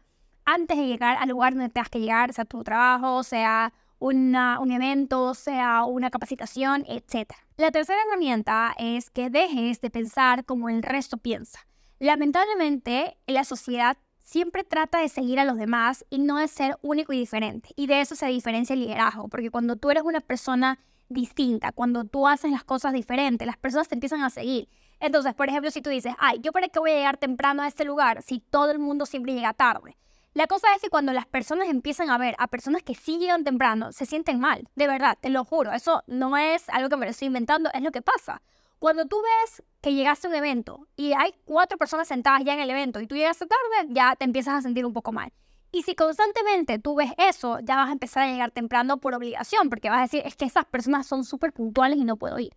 antes 0.54 0.76
de 0.76 0.86
llegar 0.86 1.16
al 1.18 1.28
lugar 1.28 1.54
donde 1.54 1.68
tengas 1.68 1.90
que 1.90 2.00
llegar, 2.00 2.32
sea 2.32 2.44
tu 2.44 2.62
trabajo, 2.64 3.22
sea 3.22 3.72
una, 3.98 4.58
un 4.60 4.72
evento, 4.72 5.34
sea 5.34 5.84
una 5.84 6.10
capacitación, 6.10 6.84
etc. 6.88 7.32
La 7.56 7.70
tercera 7.70 8.00
herramienta 8.06 8.74
es 8.78 9.10
que 9.10 9.30
dejes 9.30 9.80
de 9.80 9.90
pensar 9.90 10.44
como 10.44 10.68
el 10.68 10.82
resto 10.82 11.18
piensa. 11.18 11.60
Lamentablemente, 11.98 13.18
la 13.26 13.44
sociedad 13.44 13.98
siempre 14.18 14.64
trata 14.64 15.00
de 15.00 15.08
seguir 15.08 15.38
a 15.38 15.44
los 15.44 15.56
demás 15.56 16.04
y 16.08 16.18
no 16.18 16.38
de 16.38 16.48
ser 16.48 16.78
único 16.82 17.12
y 17.12 17.18
diferente. 17.18 17.70
Y 17.76 17.86
de 17.86 18.00
eso 18.00 18.14
se 18.14 18.26
diferencia 18.26 18.74
el 18.74 18.80
liderazgo, 18.80 19.28
porque 19.28 19.50
cuando 19.50 19.76
tú 19.76 19.90
eres 19.90 20.02
una 20.02 20.20
persona 20.20 20.78
distinta, 21.08 21.72
cuando 21.72 22.04
tú 22.04 22.26
haces 22.26 22.50
las 22.50 22.64
cosas 22.64 22.92
diferentes, 22.92 23.46
las 23.46 23.58
personas 23.58 23.88
te 23.88 23.96
empiezan 23.96 24.22
a 24.22 24.30
seguir. 24.30 24.68
Entonces, 25.00 25.34
por 25.34 25.48
ejemplo, 25.48 25.70
si 25.70 25.82
tú 25.82 25.90
dices, 25.90 26.14
ay, 26.18 26.38
¿yo 26.42 26.52
para 26.52 26.68
qué 26.68 26.78
voy 26.78 26.92
a 26.92 26.96
llegar 26.96 27.16
temprano 27.16 27.62
a 27.62 27.68
este 27.68 27.84
lugar 27.84 28.22
si 28.22 28.40
todo 28.40 28.70
el 28.70 28.78
mundo 28.78 29.04
siempre 29.06 29.34
llega 29.34 29.52
tarde? 29.52 29.96
La 30.32 30.46
cosa 30.46 30.68
es 30.76 30.80
que 30.80 30.90
cuando 30.90 31.12
las 31.12 31.26
personas 31.26 31.68
empiezan 31.68 32.08
a 32.08 32.16
ver 32.16 32.36
a 32.38 32.46
personas 32.46 32.84
que 32.84 32.94
sí 32.94 33.18
llegan 33.18 33.42
temprano, 33.42 33.90
se 33.90 34.06
sienten 34.06 34.38
mal. 34.38 34.68
De 34.76 34.86
verdad, 34.86 35.18
te 35.20 35.28
lo 35.28 35.44
juro. 35.44 35.72
Eso 35.72 36.04
no 36.06 36.36
es 36.36 36.68
algo 36.68 36.88
que 36.88 36.96
me 36.96 37.06
lo 37.06 37.10
estoy 37.10 37.26
inventando, 37.26 37.68
es 37.74 37.82
lo 37.82 37.90
que 37.90 38.00
pasa. 38.00 38.40
Cuando 38.78 39.06
tú 39.06 39.16
ves 39.20 39.62
que 39.82 39.92
llegaste 39.92 40.28
a 40.28 40.30
un 40.30 40.36
evento 40.36 40.86
y 40.96 41.12
hay 41.14 41.34
cuatro 41.44 41.76
personas 41.78 42.06
sentadas 42.06 42.44
ya 42.44 42.54
en 42.54 42.60
el 42.60 42.70
evento 42.70 43.00
y 43.00 43.08
tú 43.08 43.16
llegaste 43.16 43.46
tarde, 43.46 43.92
ya 43.92 44.14
te 44.14 44.24
empiezas 44.24 44.54
a 44.54 44.62
sentir 44.62 44.86
un 44.86 44.92
poco 44.92 45.10
mal. 45.10 45.32
Y 45.72 45.82
si 45.82 45.94
constantemente 45.94 46.78
tú 46.78 46.94
ves 46.94 47.10
eso, 47.18 47.58
ya 47.60 47.76
vas 47.76 47.88
a 47.88 47.92
empezar 47.92 48.22
a 48.22 48.30
llegar 48.30 48.52
temprano 48.52 48.98
por 48.98 49.14
obligación, 49.14 49.68
porque 49.68 49.90
vas 49.90 49.98
a 49.98 50.02
decir, 50.02 50.22
es 50.24 50.36
que 50.36 50.44
esas 50.44 50.64
personas 50.64 51.06
son 51.06 51.24
súper 51.24 51.52
puntuales 51.52 51.98
y 51.98 52.04
no 52.04 52.16
puedo 52.16 52.38
ir. 52.38 52.56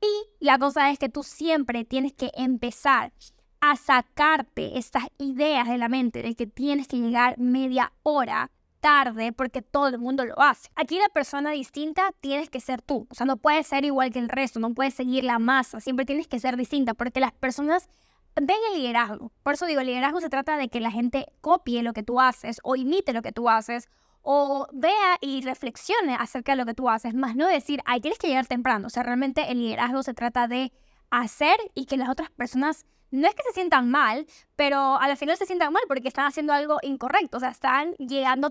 Y 0.00 0.44
la 0.44 0.58
cosa 0.58 0.90
es 0.90 0.98
que 0.98 1.10
tú 1.10 1.22
siempre 1.22 1.84
tienes 1.84 2.14
que 2.14 2.30
empezar 2.34 3.12
a 3.60 3.76
sacarte 3.76 4.78
estas 4.78 5.04
ideas 5.18 5.68
de 5.68 5.78
la 5.78 5.88
mente 5.88 6.22
de 6.22 6.34
que 6.34 6.46
tienes 6.46 6.88
que 6.88 6.98
llegar 6.98 7.38
media 7.38 7.92
hora 8.02 8.50
tarde 8.80 9.32
porque 9.32 9.62
todo 9.62 9.88
el 9.88 9.98
mundo 9.98 10.24
lo 10.24 10.40
hace. 10.40 10.70
Aquí 10.74 10.98
la 10.98 11.08
persona 11.10 11.50
distinta 11.50 12.12
tienes 12.20 12.48
que 12.50 12.60
ser 12.60 12.82
tú. 12.82 13.06
O 13.10 13.14
sea, 13.14 13.26
no 13.26 13.36
puedes 13.36 13.66
ser 13.66 13.84
igual 13.84 14.10
que 14.10 14.18
el 14.18 14.28
resto, 14.28 14.58
no 14.58 14.74
puedes 14.74 14.94
seguir 14.94 15.24
la 15.24 15.38
masa, 15.38 15.80
siempre 15.80 16.06
tienes 16.06 16.26
que 16.26 16.40
ser 16.40 16.56
distinta 16.56 16.94
porque 16.94 17.20
las 17.20 17.32
personas 17.32 17.88
ven 18.36 18.56
el 18.72 18.80
liderazgo. 18.80 19.32
Por 19.42 19.54
eso 19.54 19.66
digo, 19.66 19.80
el 19.80 19.86
liderazgo 19.86 20.20
se 20.20 20.30
trata 20.30 20.56
de 20.56 20.68
que 20.68 20.80
la 20.80 20.90
gente 20.90 21.26
copie 21.40 21.82
lo 21.82 21.92
que 21.92 22.02
tú 22.02 22.20
haces 22.20 22.60
o 22.62 22.76
imite 22.76 23.12
lo 23.12 23.22
que 23.22 23.32
tú 23.32 23.48
haces 23.48 23.88
o 24.22 24.66
vea 24.72 25.16
y 25.20 25.40
reflexione 25.42 26.14
acerca 26.14 26.52
de 26.52 26.56
lo 26.56 26.66
que 26.66 26.74
tú 26.74 26.90
haces, 26.90 27.14
más 27.14 27.36
no 27.36 27.46
decir, 27.46 27.80
ay, 27.86 28.00
tienes 28.00 28.18
que 28.18 28.28
llegar 28.28 28.46
temprano. 28.46 28.86
O 28.86 28.90
sea, 28.90 29.02
realmente 29.02 29.50
el 29.50 29.58
liderazgo 29.58 30.02
se 30.02 30.14
trata 30.14 30.46
de 30.46 30.72
hacer 31.10 31.58
y 31.74 31.86
que 31.86 31.96
las 31.96 32.08
otras 32.08 32.30
personas 32.30 32.86
no 33.10 33.28
es 33.28 33.34
que 33.34 33.42
se 33.42 33.52
sientan 33.52 33.90
mal, 33.90 34.26
pero 34.56 34.96
al 34.98 35.16
final 35.16 35.36
se 35.36 35.46
sientan 35.46 35.72
mal 35.72 35.82
porque 35.88 36.08
están 36.08 36.26
haciendo 36.26 36.52
algo 36.52 36.78
incorrecto, 36.82 37.36
o 37.36 37.40
sea, 37.40 37.50
están 37.50 37.94
llegando 37.94 38.50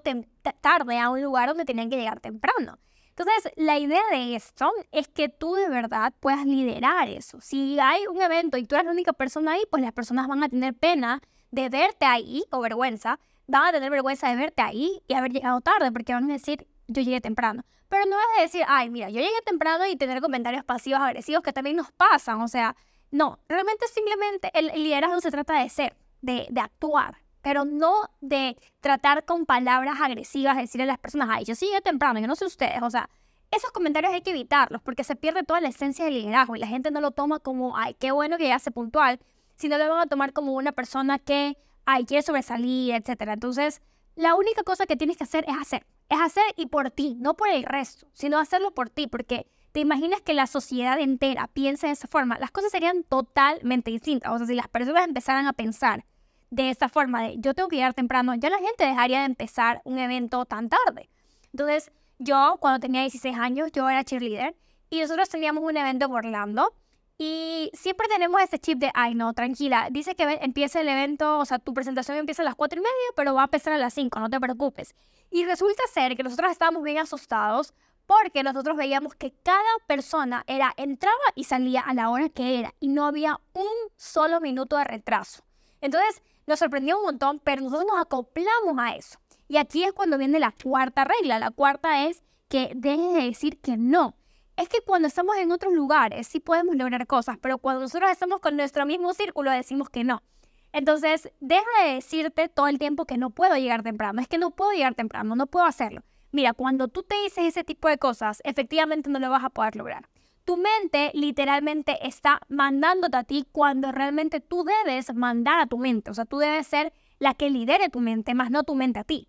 tarde 0.61 0.99
a 0.99 1.09
un 1.09 1.21
lugar 1.21 1.49
donde 1.49 1.65
tenían 1.65 1.89
que 1.89 1.97
llegar 1.97 2.19
temprano. 2.19 2.77
Entonces, 3.09 3.51
la 3.57 3.77
idea 3.77 4.01
de 4.11 4.35
esto 4.35 4.71
es 4.91 5.09
que 5.09 5.27
tú 5.27 5.55
de 5.55 5.67
verdad 5.67 6.13
puedas 6.21 6.45
liderar 6.45 7.09
eso. 7.09 7.41
Si 7.41 7.77
hay 7.77 8.07
un 8.07 8.21
evento 8.21 8.57
y 8.57 8.63
tú 8.63 8.75
eres 8.75 8.85
la 8.85 8.91
única 8.91 9.11
persona 9.11 9.53
ahí, 9.53 9.63
pues 9.69 9.83
las 9.83 9.91
personas 9.91 10.27
van 10.27 10.41
a 10.41 10.47
tener 10.47 10.73
pena 10.73 11.21
de 11.51 11.67
verte 11.67 12.05
ahí 12.05 12.43
o 12.49 12.61
vergüenza, 12.61 13.19
van 13.47 13.65
a 13.65 13.71
tener 13.73 13.89
vergüenza 13.89 14.29
de 14.29 14.37
verte 14.37 14.61
ahí 14.61 15.01
y 15.07 15.15
haber 15.15 15.33
llegado 15.33 15.59
tarde 15.59 15.91
porque 15.91 16.13
van 16.13 16.29
a 16.29 16.33
decir, 16.33 16.65
yo 16.87 17.01
llegué 17.01 17.19
temprano. 17.19 17.65
Pero 17.89 18.05
no 18.05 18.15
es 18.17 18.37
de 18.37 18.41
decir, 18.43 18.63
ay, 18.67 18.89
mira, 18.89 19.09
yo 19.09 19.19
llegué 19.19 19.41
temprano 19.45 19.85
y 19.85 19.97
tener 19.97 20.21
comentarios 20.21 20.63
pasivos 20.63 21.01
agresivos 21.01 21.43
que 21.43 21.51
también 21.51 21.75
nos 21.75 21.91
pasan, 21.91 22.39
o 22.41 22.47
sea, 22.47 22.75
no, 23.11 23.39
realmente 23.47 23.87
simplemente 23.87 24.51
el, 24.53 24.67
liderazgo 24.67 25.19
se 25.21 25.31
trata 25.31 25.61
de 25.61 25.69
ser, 25.69 25.95
de, 26.21 26.47
actuar, 26.61 27.17
pero 27.41 27.65
no 27.65 28.09
de 28.21 28.57
tratar 28.81 29.25
con 29.25 29.45
palabras 29.45 29.99
agresivas, 30.01 30.57
decirle 30.57 30.83
a 30.83 30.87
las 30.87 30.99
personas, 30.99 31.29
ay, 31.31 31.45
yo 31.45 31.55
sigue 31.55 31.81
temprano, 31.81 32.19
yo 32.19 32.27
no 32.27 32.35
sé 32.35 32.45
ustedes, 32.45 32.81
o 32.81 32.89
sea, 32.89 33.09
esos 33.51 33.71
comentarios 33.71 34.13
hay 34.13 34.21
que 34.21 34.29
evitarlos 34.29 34.81
porque 34.81 35.03
se 35.03 35.15
pierde 35.15 35.43
toda 35.43 35.59
la 35.59 35.69
esencia 35.69 36.05
del 36.05 36.13
liderazgo 36.15 36.55
y 36.55 36.59
la 36.59 36.67
gente 36.67 36.91
no 36.91 37.01
lo 37.01 37.11
toma 37.11 37.39
como, 37.39 37.75
ay, 37.77 37.95
qué 37.95 38.11
bueno 38.11 38.37
que 38.37 38.53
hace 38.53 38.69
puntual, 38.69 39.19
sino 39.55 39.77
lo 39.77 39.89
van 39.89 40.01
a 40.01 40.07
tomar 40.07 40.33
como 40.33 40.53
una 40.53 40.71
persona 40.71 41.17
que, 41.17 41.57
ay, 41.85 42.05
quiere 42.05 42.21
sobresalir, 42.21 42.93
etc. 42.93 43.21
Entonces, 43.29 43.81
la 44.15 44.35
única 44.35 44.63
cosa 44.63 44.85
que 44.85 44.95
tienes 44.95 45.17
que 45.17 45.23
hacer 45.23 45.45
es 45.47 45.55
hacer, 45.57 45.87
es 46.09 46.19
hacer 46.19 46.43
y 46.57 46.67
por 46.67 46.91
ti, 46.91 47.15
no 47.19 47.35
por 47.35 47.49
el 47.49 47.63
resto, 47.63 48.07
sino 48.13 48.37
hacerlo 48.37 48.71
por 48.71 48.89
ti, 48.89 49.07
porque 49.07 49.47
¿Te 49.71 49.79
imaginas 49.79 50.21
que 50.21 50.33
la 50.33 50.47
sociedad 50.47 50.99
entera 50.99 51.47
piense 51.47 51.87
de 51.87 51.93
esa 51.93 52.07
forma? 52.07 52.39
Las 52.39 52.51
cosas 52.51 52.71
serían 52.71 53.03
totalmente 53.03 53.91
distintas. 53.91 54.31
O 54.31 54.37
sea, 54.37 54.47
si 54.47 54.55
las 54.55 54.67
personas 54.67 55.07
empezaran 55.07 55.45
a 55.45 55.53
pensar 55.53 56.05
de 56.49 56.71
esa 56.71 56.89
forma 56.89 57.21
de 57.23 57.35
yo 57.37 57.53
tengo 57.53 57.69
que 57.69 57.75
llegar 57.75 57.93
temprano, 57.93 58.33
ya 58.35 58.49
la 58.49 58.57
gente 58.57 58.85
dejaría 58.85 59.19
de 59.19 59.25
empezar 59.25 59.81
un 59.83 59.99
evento 59.99 60.45
tan 60.45 60.69
tarde. 60.69 61.09
Entonces, 61.53 61.91
yo 62.17 62.57
cuando 62.59 62.79
tenía 62.79 63.01
16 63.01 63.37
años, 63.37 63.71
yo 63.71 63.87
era 63.89 64.03
cheerleader 64.03 64.55
y 64.89 65.01
nosotros 65.01 65.29
teníamos 65.29 65.63
un 65.63 65.77
evento 65.77 66.05
en 66.05 66.11
Orlando 66.11 66.73
y 67.21 67.69
siempre 67.73 68.07
tenemos 68.07 68.41
ese 68.41 68.59
chip 68.59 68.79
de, 68.79 68.91
ay 68.93 69.13
no, 69.13 69.33
tranquila, 69.33 69.89
dice 69.91 70.15
que 70.15 70.23
empieza 70.41 70.79
el 70.79 70.87
evento, 70.87 71.37
o 71.37 71.45
sea, 71.45 71.59
tu 71.59 71.73
presentación 71.73 72.17
empieza 72.17 72.41
a 72.41 72.45
las 72.45 72.55
4 72.55 72.79
y 72.79 72.81
media, 72.81 72.93
pero 73.15 73.33
va 73.33 73.41
a 73.41 73.45
empezar 73.45 73.73
a 73.73 73.77
las 73.77 73.93
5, 73.93 74.19
no 74.19 74.29
te 74.29 74.39
preocupes. 74.39 74.95
Y 75.29 75.43
resulta 75.43 75.83
ser 75.93 76.15
que 76.15 76.23
nosotros 76.23 76.49
estábamos 76.49 76.81
bien 76.81 76.97
asustados 76.97 77.73
porque 78.09 78.41
nosotros 78.41 78.75
veíamos 78.75 79.13
que 79.13 79.35
cada 79.43 79.61
persona 79.85 80.43
era 80.47 80.73
entraba 80.77 81.13
y 81.35 81.43
salía 81.43 81.81
a 81.81 81.93
la 81.93 82.09
hora 82.09 82.27
que 82.29 82.57
era 82.57 82.73
y 82.79 82.87
no 82.87 83.05
había 83.05 83.39
un 83.53 83.67
solo 83.97 84.41
minuto 84.41 84.77
de 84.77 84.83
retraso. 84.83 85.43
Entonces 85.79 86.23
nos 86.47 86.57
sorprendió 86.57 86.97
un 86.97 87.03
montón, 87.03 87.39
pero 87.39 87.61
nosotros 87.61 87.85
nos 87.87 88.01
acoplamos 88.01 88.75
a 88.79 88.95
eso. 88.95 89.19
Y 89.47 89.57
aquí 89.57 89.83
es 89.83 89.93
cuando 89.93 90.17
viene 90.17 90.39
la 90.39 90.51
cuarta 90.51 91.03
regla. 91.03 91.37
La 91.37 91.51
cuarta 91.51 92.07
es 92.07 92.23
que 92.47 92.71
dejes 92.75 93.13
de 93.13 93.21
decir 93.25 93.61
que 93.61 93.77
no. 93.77 94.15
Es 94.57 94.69
que 94.69 94.81
cuando 94.81 95.07
estamos 95.07 95.37
en 95.37 95.51
otros 95.51 95.71
lugares 95.71 96.25
sí 96.25 96.39
podemos 96.39 96.75
lograr 96.75 97.05
cosas, 97.05 97.37
pero 97.39 97.59
cuando 97.59 97.81
nosotros 97.81 98.09
estamos 98.09 98.39
con 98.39 98.57
nuestro 98.57 98.87
mismo 98.87 99.13
círculo 99.13 99.51
decimos 99.51 99.87
que 99.91 100.03
no. 100.03 100.23
Entonces, 100.71 101.31
deja 101.39 101.83
de 101.83 101.93
decirte 101.93 102.49
todo 102.49 102.67
el 102.67 102.79
tiempo 102.79 103.05
que 103.05 103.19
no 103.19 103.29
puedo 103.29 103.55
llegar 103.55 103.83
temprano. 103.83 104.19
Es 104.19 104.27
que 104.27 104.39
no 104.39 104.49
puedo 104.49 104.71
llegar 104.71 104.95
temprano, 104.95 105.35
no 105.35 105.45
puedo 105.45 105.67
hacerlo. 105.67 106.01
Mira, 106.31 106.53
cuando 106.53 106.87
tú 106.87 107.03
te 107.03 107.15
dices 107.23 107.45
ese 107.45 107.63
tipo 107.63 107.87
de 107.87 107.97
cosas, 107.97 108.41
efectivamente 108.43 109.09
no 109.09 109.19
lo 109.19 109.29
vas 109.29 109.43
a 109.43 109.49
poder 109.49 109.75
lograr. 109.75 110.07
Tu 110.45 110.57
mente 110.57 111.11
literalmente 111.13 111.97
está 112.07 112.41
mandándote 112.49 113.17
a 113.17 113.23
ti 113.23 113.45
cuando 113.51 113.91
realmente 113.91 114.39
tú 114.39 114.63
debes 114.63 115.13
mandar 115.13 115.59
a 115.59 115.67
tu 115.67 115.77
mente. 115.77 116.11
O 116.11 116.13
sea, 116.13 116.25
tú 116.25 116.37
debes 116.37 116.67
ser 116.67 116.93
la 117.19 117.33
que 117.33 117.49
lidere 117.49 117.89
tu 117.89 117.99
mente, 117.99 118.33
más 118.33 118.51
no 118.51 118.63
tu 118.63 118.75
mente 118.75 118.99
a 118.99 119.03
ti. 119.03 119.27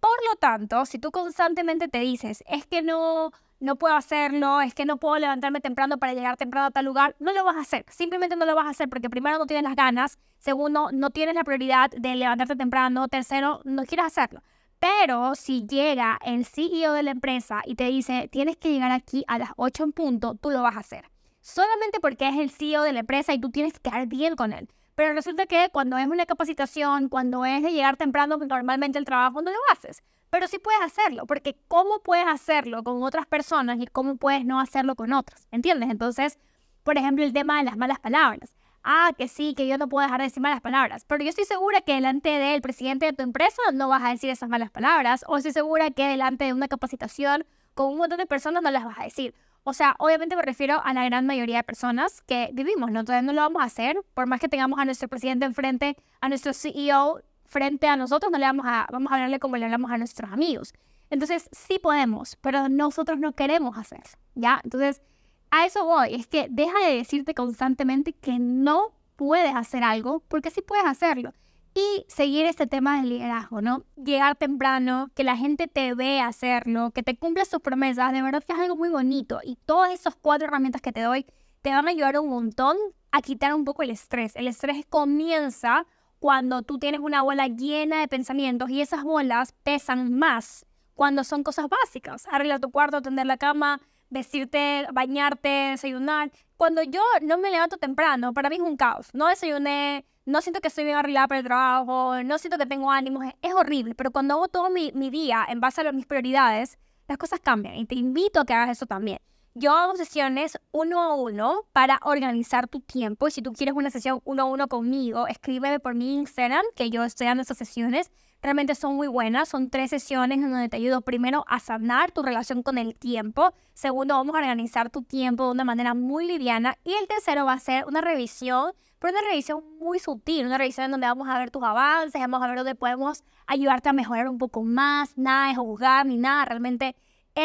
Por 0.00 0.16
lo 0.30 0.36
tanto, 0.36 0.84
si 0.86 0.98
tú 0.98 1.10
constantemente 1.10 1.88
te 1.88 2.00
dices, 2.00 2.44
es 2.46 2.66
que 2.66 2.82
no, 2.82 3.32
no 3.60 3.76
puedo 3.76 3.96
hacerlo, 3.96 4.60
es 4.60 4.74
que 4.74 4.84
no 4.84 4.98
puedo 4.98 5.18
levantarme 5.18 5.60
temprano 5.60 5.98
para 5.98 6.14
llegar 6.14 6.36
temprano 6.36 6.68
a 6.68 6.70
tal 6.70 6.84
lugar, 6.84 7.16
no 7.18 7.32
lo 7.32 7.44
vas 7.44 7.56
a 7.56 7.60
hacer. 7.60 7.84
Simplemente 7.88 8.36
no 8.36 8.44
lo 8.44 8.54
vas 8.54 8.66
a 8.66 8.70
hacer 8.70 8.88
porque 8.88 9.10
primero 9.10 9.38
no 9.38 9.46
tienes 9.46 9.64
las 9.64 9.76
ganas, 9.76 10.18
segundo, 10.38 10.90
no 10.92 11.10
tienes 11.10 11.34
la 11.34 11.44
prioridad 11.44 11.90
de 11.90 12.14
levantarte 12.14 12.56
temprano, 12.56 13.08
tercero, 13.08 13.60
no 13.64 13.84
quieres 13.84 14.06
hacerlo. 14.06 14.42
Pero 14.78 15.34
si 15.34 15.66
llega 15.66 16.18
el 16.24 16.44
CEO 16.44 16.92
de 16.92 17.02
la 17.02 17.10
empresa 17.10 17.62
y 17.64 17.74
te 17.74 17.84
dice, 17.84 18.28
tienes 18.30 18.56
que 18.56 18.70
llegar 18.70 18.92
aquí 18.92 19.24
a 19.26 19.38
las 19.38 19.50
8 19.56 19.84
en 19.84 19.92
punto, 19.92 20.34
tú 20.34 20.50
lo 20.50 20.62
vas 20.62 20.76
a 20.76 20.80
hacer. 20.80 21.10
Solamente 21.40 21.98
porque 22.00 22.28
es 22.28 22.36
el 22.36 22.50
CEO 22.50 22.82
de 22.82 22.92
la 22.92 23.00
empresa 23.00 23.32
y 23.32 23.40
tú 23.40 23.50
tienes 23.50 23.72
que 23.72 23.90
quedar 23.90 24.06
bien 24.06 24.36
con 24.36 24.52
él. 24.52 24.68
Pero 24.94 25.14
resulta 25.14 25.46
que 25.46 25.68
cuando 25.72 25.96
es 25.96 26.06
una 26.06 26.26
capacitación, 26.26 27.08
cuando 27.08 27.44
es 27.44 27.62
de 27.62 27.72
llegar 27.72 27.96
temprano, 27.96 28.36
normalmente 28.36 28.98
el 28.98 29.04
trabajo 29.04 29.42
no 29.42 29.50
lo 29.50 29.58
haces. 29.72 30.02
Pero 30.30 30.46
sí 30.46 30.58
puedes 30.58 30.80
hacerlo, 30.82 31.26
porque 31.26 31.56
¿cómo 31.68 32.00
puedes 32.02 32.26
hacerlo 32.26 32.84
con 32.84 33.02
otras 33.02 33.26
personas 33.26 33.78
y 33.80 33.86
cómo 33.86 34.16
puedes 34.16 34.44
no 34.44 34.60
hacerlo 34.60 34.94
con 34.94 35.12
otras? 35.12 35.48
¿Entiendes? 35.50 35.90
Entonces, 35.90 36.38
por 36.82 36.98
ejemplo, 36.98 37.24
el 37.24 37.32
tema 37.32 37.58
de 37.58 37.64
las 37.64 37.76
malas 37.76 37.98
palabras 37.98 38.54
ah, 38.88 39.12
que 39.16 39.28
sí, 39.28 39.54
que 39.54 39.68
yo 39.68 39.76
no 39.76 39.88
puedo 39.88 40.04
dejar 40.04 40.20
de 40.20 40.24
decir 40.24 40.42
malas 40.42 40.62
palabras. 40.62 41.04
Pero 41.04 41.22
yo 41.22 41.28
estoy 41.28 41.44
segura 41.44 41.82
que 41.82 41.94
delante 41.94 42.30
del 42.30 42.62
presidente 42.62 43.06
de 43.06 43.12
tu 43.12 43.22
empresa 43.22 43.60
no 43.74 43.88
vas 43.88 44.02
a 44.02 44.08
decir 44.08 44.30
esas 44.30 44.48
malas 44.48 44.70
palabras. 44.70 45.24
O 45.28 45.36
estoy 45.36 45.52
segura 45.52 45.90
que 45.90 46.06
delante 46.06 46.46
de 46.46 46.54
una 46.54 46.68
capacitación 46.68 47.44
con 47.74 47.92
un 47.92 47.98
montón 47.98 48.18
de 48.18 48.26
personas 48.26 48.62
no 48.62 48.70
las 48.70 48.84
vas 48.84 48.98
a 48.98 49.04
decir. 49.04 49.34
O 49.62 49.74
sea, 49.74 49.94
obviamente 49.98 50.34
me 50.34 50.42
refiero 50.42 50.80
a 50.82 50.94
la 50.94 51.04
gran 51.04 51.26
mayoría 51.26 51.58
de 51.58 51.64
personas 51.64 52.22
que 52.22 52.48
vivimos, 52.54 52.90
¿no? 52.90 53.00
Entonces 53.00 53.22
no 53.22 53.34
lo 53.34 53.42
vamos 53.42 53.60
a 53.60 53.66
hacer, 53.66 53.98
por 54.14 54.26
más 54.26 54.40
que 54.40 54.48
tengamos 54.48 54.78
a 54.78 54.86
nuestro 54.86 55.08
presidente 55.08 55.44
enfrente, 55.44 55.96
a 56.22 56.30
nuestro 56.30 56.54
CEO 56.54 57.20
frente 57.44 57.88
a 57.88 57.96
nosotros, 57.96 58.32
no 58.32 58.38
le 58.38 58.46
vamos 58.46 58.64
a, 58.66 58.86
vamos 58.90 59.12
a 59.12 59.16
hablarle 59.16 59.38
como 59.38 59.58
le 59.58 59.66
hablamos 59.66 59.90
a 59.90 59.98
nuestros 59.98 60.32
amigos. 60.32 60.72
Entonces 61.10 61.50
sí 61.52 61.78
podemos, 61.78 62.36
pero 62.40 62.70
nosotros 62.70 63.18
no 63.18 63.32
queremos 63.32 63.76
hacer, 63.76 64.02
¿ya? 64.34 64.60
Entonces 64.64 65.02
a 65.50 65.66
eso 65.66 65.84
voy, 65.84 66.14
es 66.14 66.26
que 66.26 66.48
deja 66.50 66.78
de 66.86 66.96
decirte 66.96 67.34
constantemente 67.34 68.12
que 68.12 68.38
no 68.38 68.92
puedes 69.16 69.54
hacer 69.54 69.82
algo, 69.82 70.22
porque 70.28 70.50
sí 70.50 70.62
puedes 70.62 70.86
hacerlo. 70.86 71.32
Y 71.74 72.04
seguir 72.08 72.46
este 72.46 72.66
tema 72.66 73.00
del 73.00 73.10
liderazgo, 73.10 73.60
¿no? 73.60 73.84
Llegar 73.96 74.36
temprano, 74.36 75.10
que 75.14 75.22
la 75.22 75.36
gente 75.36 75.68
te 75.68 75.94
vea 75.94 76.26
hacerlo, 76.26 76.90
que 76.90 77.02
te 77.02 77.16
cumpla 77.16 77.44
sus 77.44 77.60
promesas, 77.60 78.12
de 78.12 78.22
verdad 78.22 78.42
que 78.42 78.52
es 78.52 78.58
algo 78.58 78.76
muy 78.76 78.88
bonito. 78.88 79.40
Y 79.44 79.56
todas 79.64 79.92
esas 79.92 80.16
cuatro 80.16 80.48
herramientas 80.48 80.82
que 80.82 80.92
te 80.92 81.02
doy 81.02 81.26
te 81.62 81.70
van 81.70 81.86
a 81.86 81.90
ayudar 81.90 82.18
un 82.18 82.30
montón 82.30 82.76
a 83.12 83.22
quitar 83.22 83.54
un 83.54 83.64
poco 83.64 83.82
el 83.82 83.90
estrés. 83.90 84.34
El 84.36 84.48
estrés 84.48 84.84
comienza 84.88 85.86
cuando 86.18 86.62
tú 86.62 86.78
tienes 86.78 87.00
una 87.00 87.22
bola 87.22 87.46
llena 87.46 88.00
de 88.00 88.08
pensamientos 88.08 88.70
y 88.70 88.80
esas 88.80 89.04
bolas 89.04 89.52
pesan 89.62 90.12
más 90.12 90.66
cuando 90.94 91.22
son 91.22 91.44
cosas 91.44 91.66
básicas. 91.68 92.26
Arreglar 92.30 92.60
tu 92.60 92.70
cuarto, 92.70 93.02
tender 93.02 93.26
la 93.26 93.36
cama, 93.36 93.80
vestirte, 94.10 94.86
bañarte, 94.92 95.48
desayunar. 95.48 96.30
Cuando 96.56 96.82
yo 96.82 97.00
no 97.22 97.38
me 97.38 97.50
levanto 97.50 97.76
temprano, 97.76 98.32
para 98.32 98.48
mí 98.48 98.56
es 98.56 98.62
un 98.62 98.76
caos. 98.76 99.08
No 99.12 99.28
desayuné, 99.28 100.04
no 100.28 100.42
siento 100.42 100.60
que 100.60 100.68
estoy 100.68 100.84
bien 100.84 100.96
arreglada 100.96 101.28
para 101.28 101.38
el 101.38 101.46
trabajo, 101.46 102.22
no 102.22 102.38
siento 102.38 102.58
que 102.58 102.66
tengo 102.66 102.90
ánimos, 102.90 103.24
es, 103.40 103.54
horrible, 103.54 103.94
pero 103.94 104.10
cuando 104.10 104.34
hago 104.34 104.48
todo 104.48 104.68
mi, 104.70 104.90
día 105.10 105.46
en 105.48 105.60
base 105.60 105.86
a 105.86 105.92
mis 105.92 106.06
prioridades, 106.06 106.78
las 107.06 107.16
cosas 107.16 107.40
cambian 107.40 107.76
y 107.76 107.86
te 107.86 107.94
invito 107.94 108.40
a 108.40 108.44
que 108.44 108.52
hagas 108.52 108.76
eso 108.76 108.86
también. 108.86 109.20
Yo 109.54 109.72
hago 109.72 109.96
sesiones 109.96 110.58
uno 110.70 111.00
a 111.00 111.14
uno 111.14 111.66
para 111.72 111.98
organizar 112.02 112.68
tu 112.68 112.78
tiempo. 112.80 113.26
Y 113.26 113.32
si 113.32 113.42
tú 113.42 113.52
quieres 113.52 113.74
una 113.74 113.90
sesión 113.90 114.20
uno 114.24 114.42
a 114.42 114.44
uno 114.44 114.68
conmigo, 114.68 115.26
escríbeme 115.26 115.80
por 115.80 115.94
mi 115.96 116.14
Instagram, 116.14 116.64
que 116.76 116.90
yo 116.90 117.02
estoy 117.02 117.26
dando 117.26 117.42
esas 117.42 117.58
sesiones. 117.58 118.12
Realmente 118.40 118.74
son 118.74 118.94
muy 118.94 119.08
buenas. 119.08 119.48
Son 119.48 119.68
tres 119.68 119.90
sesiones 119.90 120.38
en 120.38 120.50
donde 120.50 120.68
te 120.68 120.76
ayudo 120.76 121.00
primero 121.00 121.44
a 121.48 121.58
sanar 121.58 122.12
tu 122.12 122.22
relación 122.22 122.62
con 122.62 122.78
el 122.78 122.94
tiempo. 122.94 123.52
Segundo, 123.74 124.14
vamos 124.14 124.34
a 124.34 124.38
organizar 124.38 124.90
tu 124.90 125.02
tiempo 125.02 125.46
de 125.46 125.50
una 125.52 125.64
manera 125.64 125.94
muy 125.94 126.26
liviana. 126.26 126.76
Y 126.84 126.92
el 126.92 127.08
tercero 127.08 127.44
va 127.44 127.54
a 127.54 127.58
ser 127.58 127.84
una 127.86 128.00
revisión, 128.00 128.72
pero 129.00 129.12
una 129.12 129.28
revisión 129.28 129.64
muy 129.80 129.98
sutil. 129.98 130.46
Una 130.46 130.56
revisión 130.56 130.84
en 130.84 130.92
donde 130.92 131.08
vamos 131.08 131.28
a 131.28 131.38
ver 131.38 131.50
tus 131.50 131.64
avances, 131.64 132.20
vamos 132.20 132.40
a 132.42 132.46
ver 132.46 132.58
dónde 132.58 132.76
podemos 132.76 133.24
ayudarte 133.46 133.88
a 133.88 133.92
mejorar 133.92 134.28
un 134.28 134.38
poco 134.38 134.62
más. 134.62 135.18
Nada 135.18 135.48
de 135.48 135.56
juzgar 135.56 136.06
ni 136.06 136.16
nada. 136.16 136.44
Realmente 136.44 136.94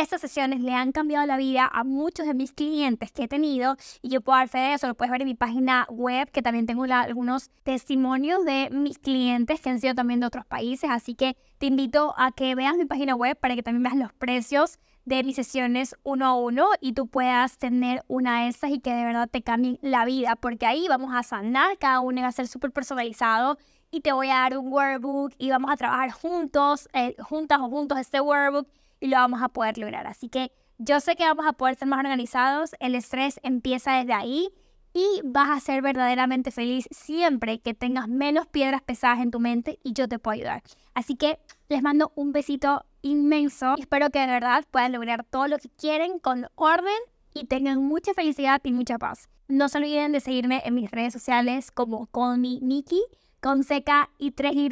estas 0.01 0.21
sesiones 0.21 0.62
le 0.62 0.73
han 0.73 0.91
cambiado 0.91 1.25
la 1.27 1.38
vida 1.38 1.69
a 1.71 1.83
muchos 1.83 2.25
de 2.25 2.33
mis 2.33 2.51
clientes 2.51 3.12
que 3.12 3.23
he 3.23 3.27
tenido 3.27 3.75
y 4.01 4.09
yo 4.09 4.21
puedo 4.21 4.38
dar 4.38 4.50
fe 4.50 4.57
de 4.57 4.73
eso, 4.73 4.88
lo 4.88 4.95
puedes 4.95 5.12
ver 5.12 5.21
en 5.21 5.27
mi 5.27 5.35
página 5.35 5.85
web, 5.89 6.31
que 6.31 6.41
también 6.41 6.65
tengo 6.65 6.83
algunos 6.85 7.51
testimonios 7.63 8.43
de 8.43 8.69
mis 8.71 8.97
clientes 8.97 9.62
que 9.62 9.69
han 9.69 9.79
sido 9.79 9.93
también 9.93 10.19
de 10.19 10.25
otros 10.25 10.45
países, 10.45 10.89
así 10.89 11.15
que 11.15 11.38
te 11.59 11.67
invito 11.67 12.13
a 12.17 12.31
que 12.31 12.55
veas 12.55 12.75
mi 12.75 12.85
página 12.85 13.15
web 13.15 13.38
para 13.39 13.55
que 13.55 13.63
también 13.63 13.83
veas 13.83 13.95
los 13.95 14.13
precios 14.13 14.79
de 15.05 15.23
mis 15.23 15.35
sesiones 15.35 15.95
uno 16.03 16.25
a 16.25 16.35
uno 16.35 16.67
y 16.79 16.93
tú 16.93 17.07
puedas 17.07 17.57
tener 17.57 18.03
una 18.07 18.43
de 18.43 18.47
esas 18.47 18.71
y 18.71 18.79
que 18.79 18.93
de 18.93 19.03
verdad 19.03 19.29
te 19.29 19.41
cambien 19.41 19.77
la 19.81 20.05
vida, 20.05 20.35
porque 20.35 20.65
ahí 20.65 20.88
vamos 20.88 21.13
a 21.13 21.23
sanar, 21.23 21.77
cada 21.77 22.00
uno 22.00 22.21
va 22.21 22.29
a 22.29 22.31
ser 22.31 22.47
súper 22.47 22.71
personalizado 22.71 23.57
y 23.91 24.01
te 24.01 24.12
voy 24.12 24.29
a 24.29 24.35
dar 24.35 24.57
un 24.57 24.73
workbook 24.73 25.33
y 25.38 25.51
vamos 25.51 25.71
a 25.71 25.77
trabajar 25.77 26.09
juntos, 26.12 26.89
eh, 26.93 27.15
juntas 27.19 27.59
o 27.59 27.69
juntos 27.69 28.00
este 28.00 28.21
workbook 28.21 28.67
y 29.03 29.07
lo 29.07 29.17
vamos 29.17 29.41
a 29.41 29.50
poder 29.50 29.77
lograr. 29.77 30.07
Así 30.07 30.29
que 30.29 30.53
yo 30.77 31.01
sé 31.01 31.17
que 31.17 31.25
vamos 31.25 31.45
a 31.45 31.53
poder 31.53 31.75
ser 31.75 31.89
más 31.89 32.00
organizados, 32.00 32.72
el 32.79 32.95
estrés 32.95 33.38
empieza 33.43 33.98
desde 33.98 34.13
ahí 34.13 34.50
y 34.93 35.22
vas 35.25 35.50
a 35.50 35.60
ser 35.60 35.81
verdaderamente 35.81 36.51
feliz 36.51 36.88
siempre 36.89 37.60
que 37.60 37.74
tengas 37.74 38.07
menos 38.07 38.48
piedras 38.48 38.81
pesadas 38.81 39.19
en 39.19 39.29
tu 39.29 39.41
mente 39.41 39.77
y 39.83 39.91
yo 39.91 40.07
te 40.07 40.19
puedo 40.19 40.36
ayudar. 40.36 40.63
Así 40.93 41.17
que 41.17 41.38
les 41.67 41.83
mando 41.83 42.13
un 42.15 42.31
besito 42.31 42.86
inmenso 43.01 43.75
espero 43.77 44.10
que 44.10 44.19
de 44.19 44.27
verdad 44.27 44.63
puedan 44.72 44.93
lograr 44.93 45.25
todo 45.25 45.50
lo 45.50 45.57
que 45.57 45.67
quieren 45.67 46.17
con 46.19 46.48
orden 46.55 46.93
y 47.33 47.48
tengan 47.48 47.83
mucha 47.83 48.13
felicidad 48.13 48.62
y 48.63 48.72
mucha 48.72 48.98
paz. 48.98 49.27
No 49.50 49.67
se 49.67 49.79
olviden 49.79 50.13
de 50.13 50.22
seguirme 50.22 50.62
en 50.63 50.75
mis 50.75 50.89
redes 50.89 51.12
sociales 51.12 51.72
como 51.72 52.07
con 52.07 52.39
mi 52.39 52.62
Nikki, 52.62 53.03
con 53.41 53.65
seca 53.65 54.12
y 54.17 54.31
tres 54.31 54.53
Y 54.55 54.69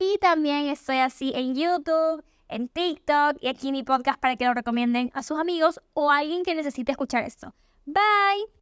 y 0.00 0.18
también 0.18 0.66
estoy 0.66 0.96
así 0.96 1.32
en 1.36 1.54
YouTube 1.54 2.24
en 2.48 2.68
TikTok 2.68 3.36
y 3.40 3.48
aquí 3.48 3.68
en 3.68 3.72
mi 3.72 3.82
podcast 3.82 4.20
para 4.20 4.36
que 4.36 4.44
lo 4.44 4.54
recomienden 4.54 5.10
a 5.14 5.22
sus 5.22 5.38
amigos 5.38 5.80
o 5.92 6.10
a 6.10 6.18
alguien 6.18 6.44
que 6.44 6.54
necesite 6.54 6.92
escuchar 6.92 7.24
esto. 7.24 7.54
Bye. 7.86 8.46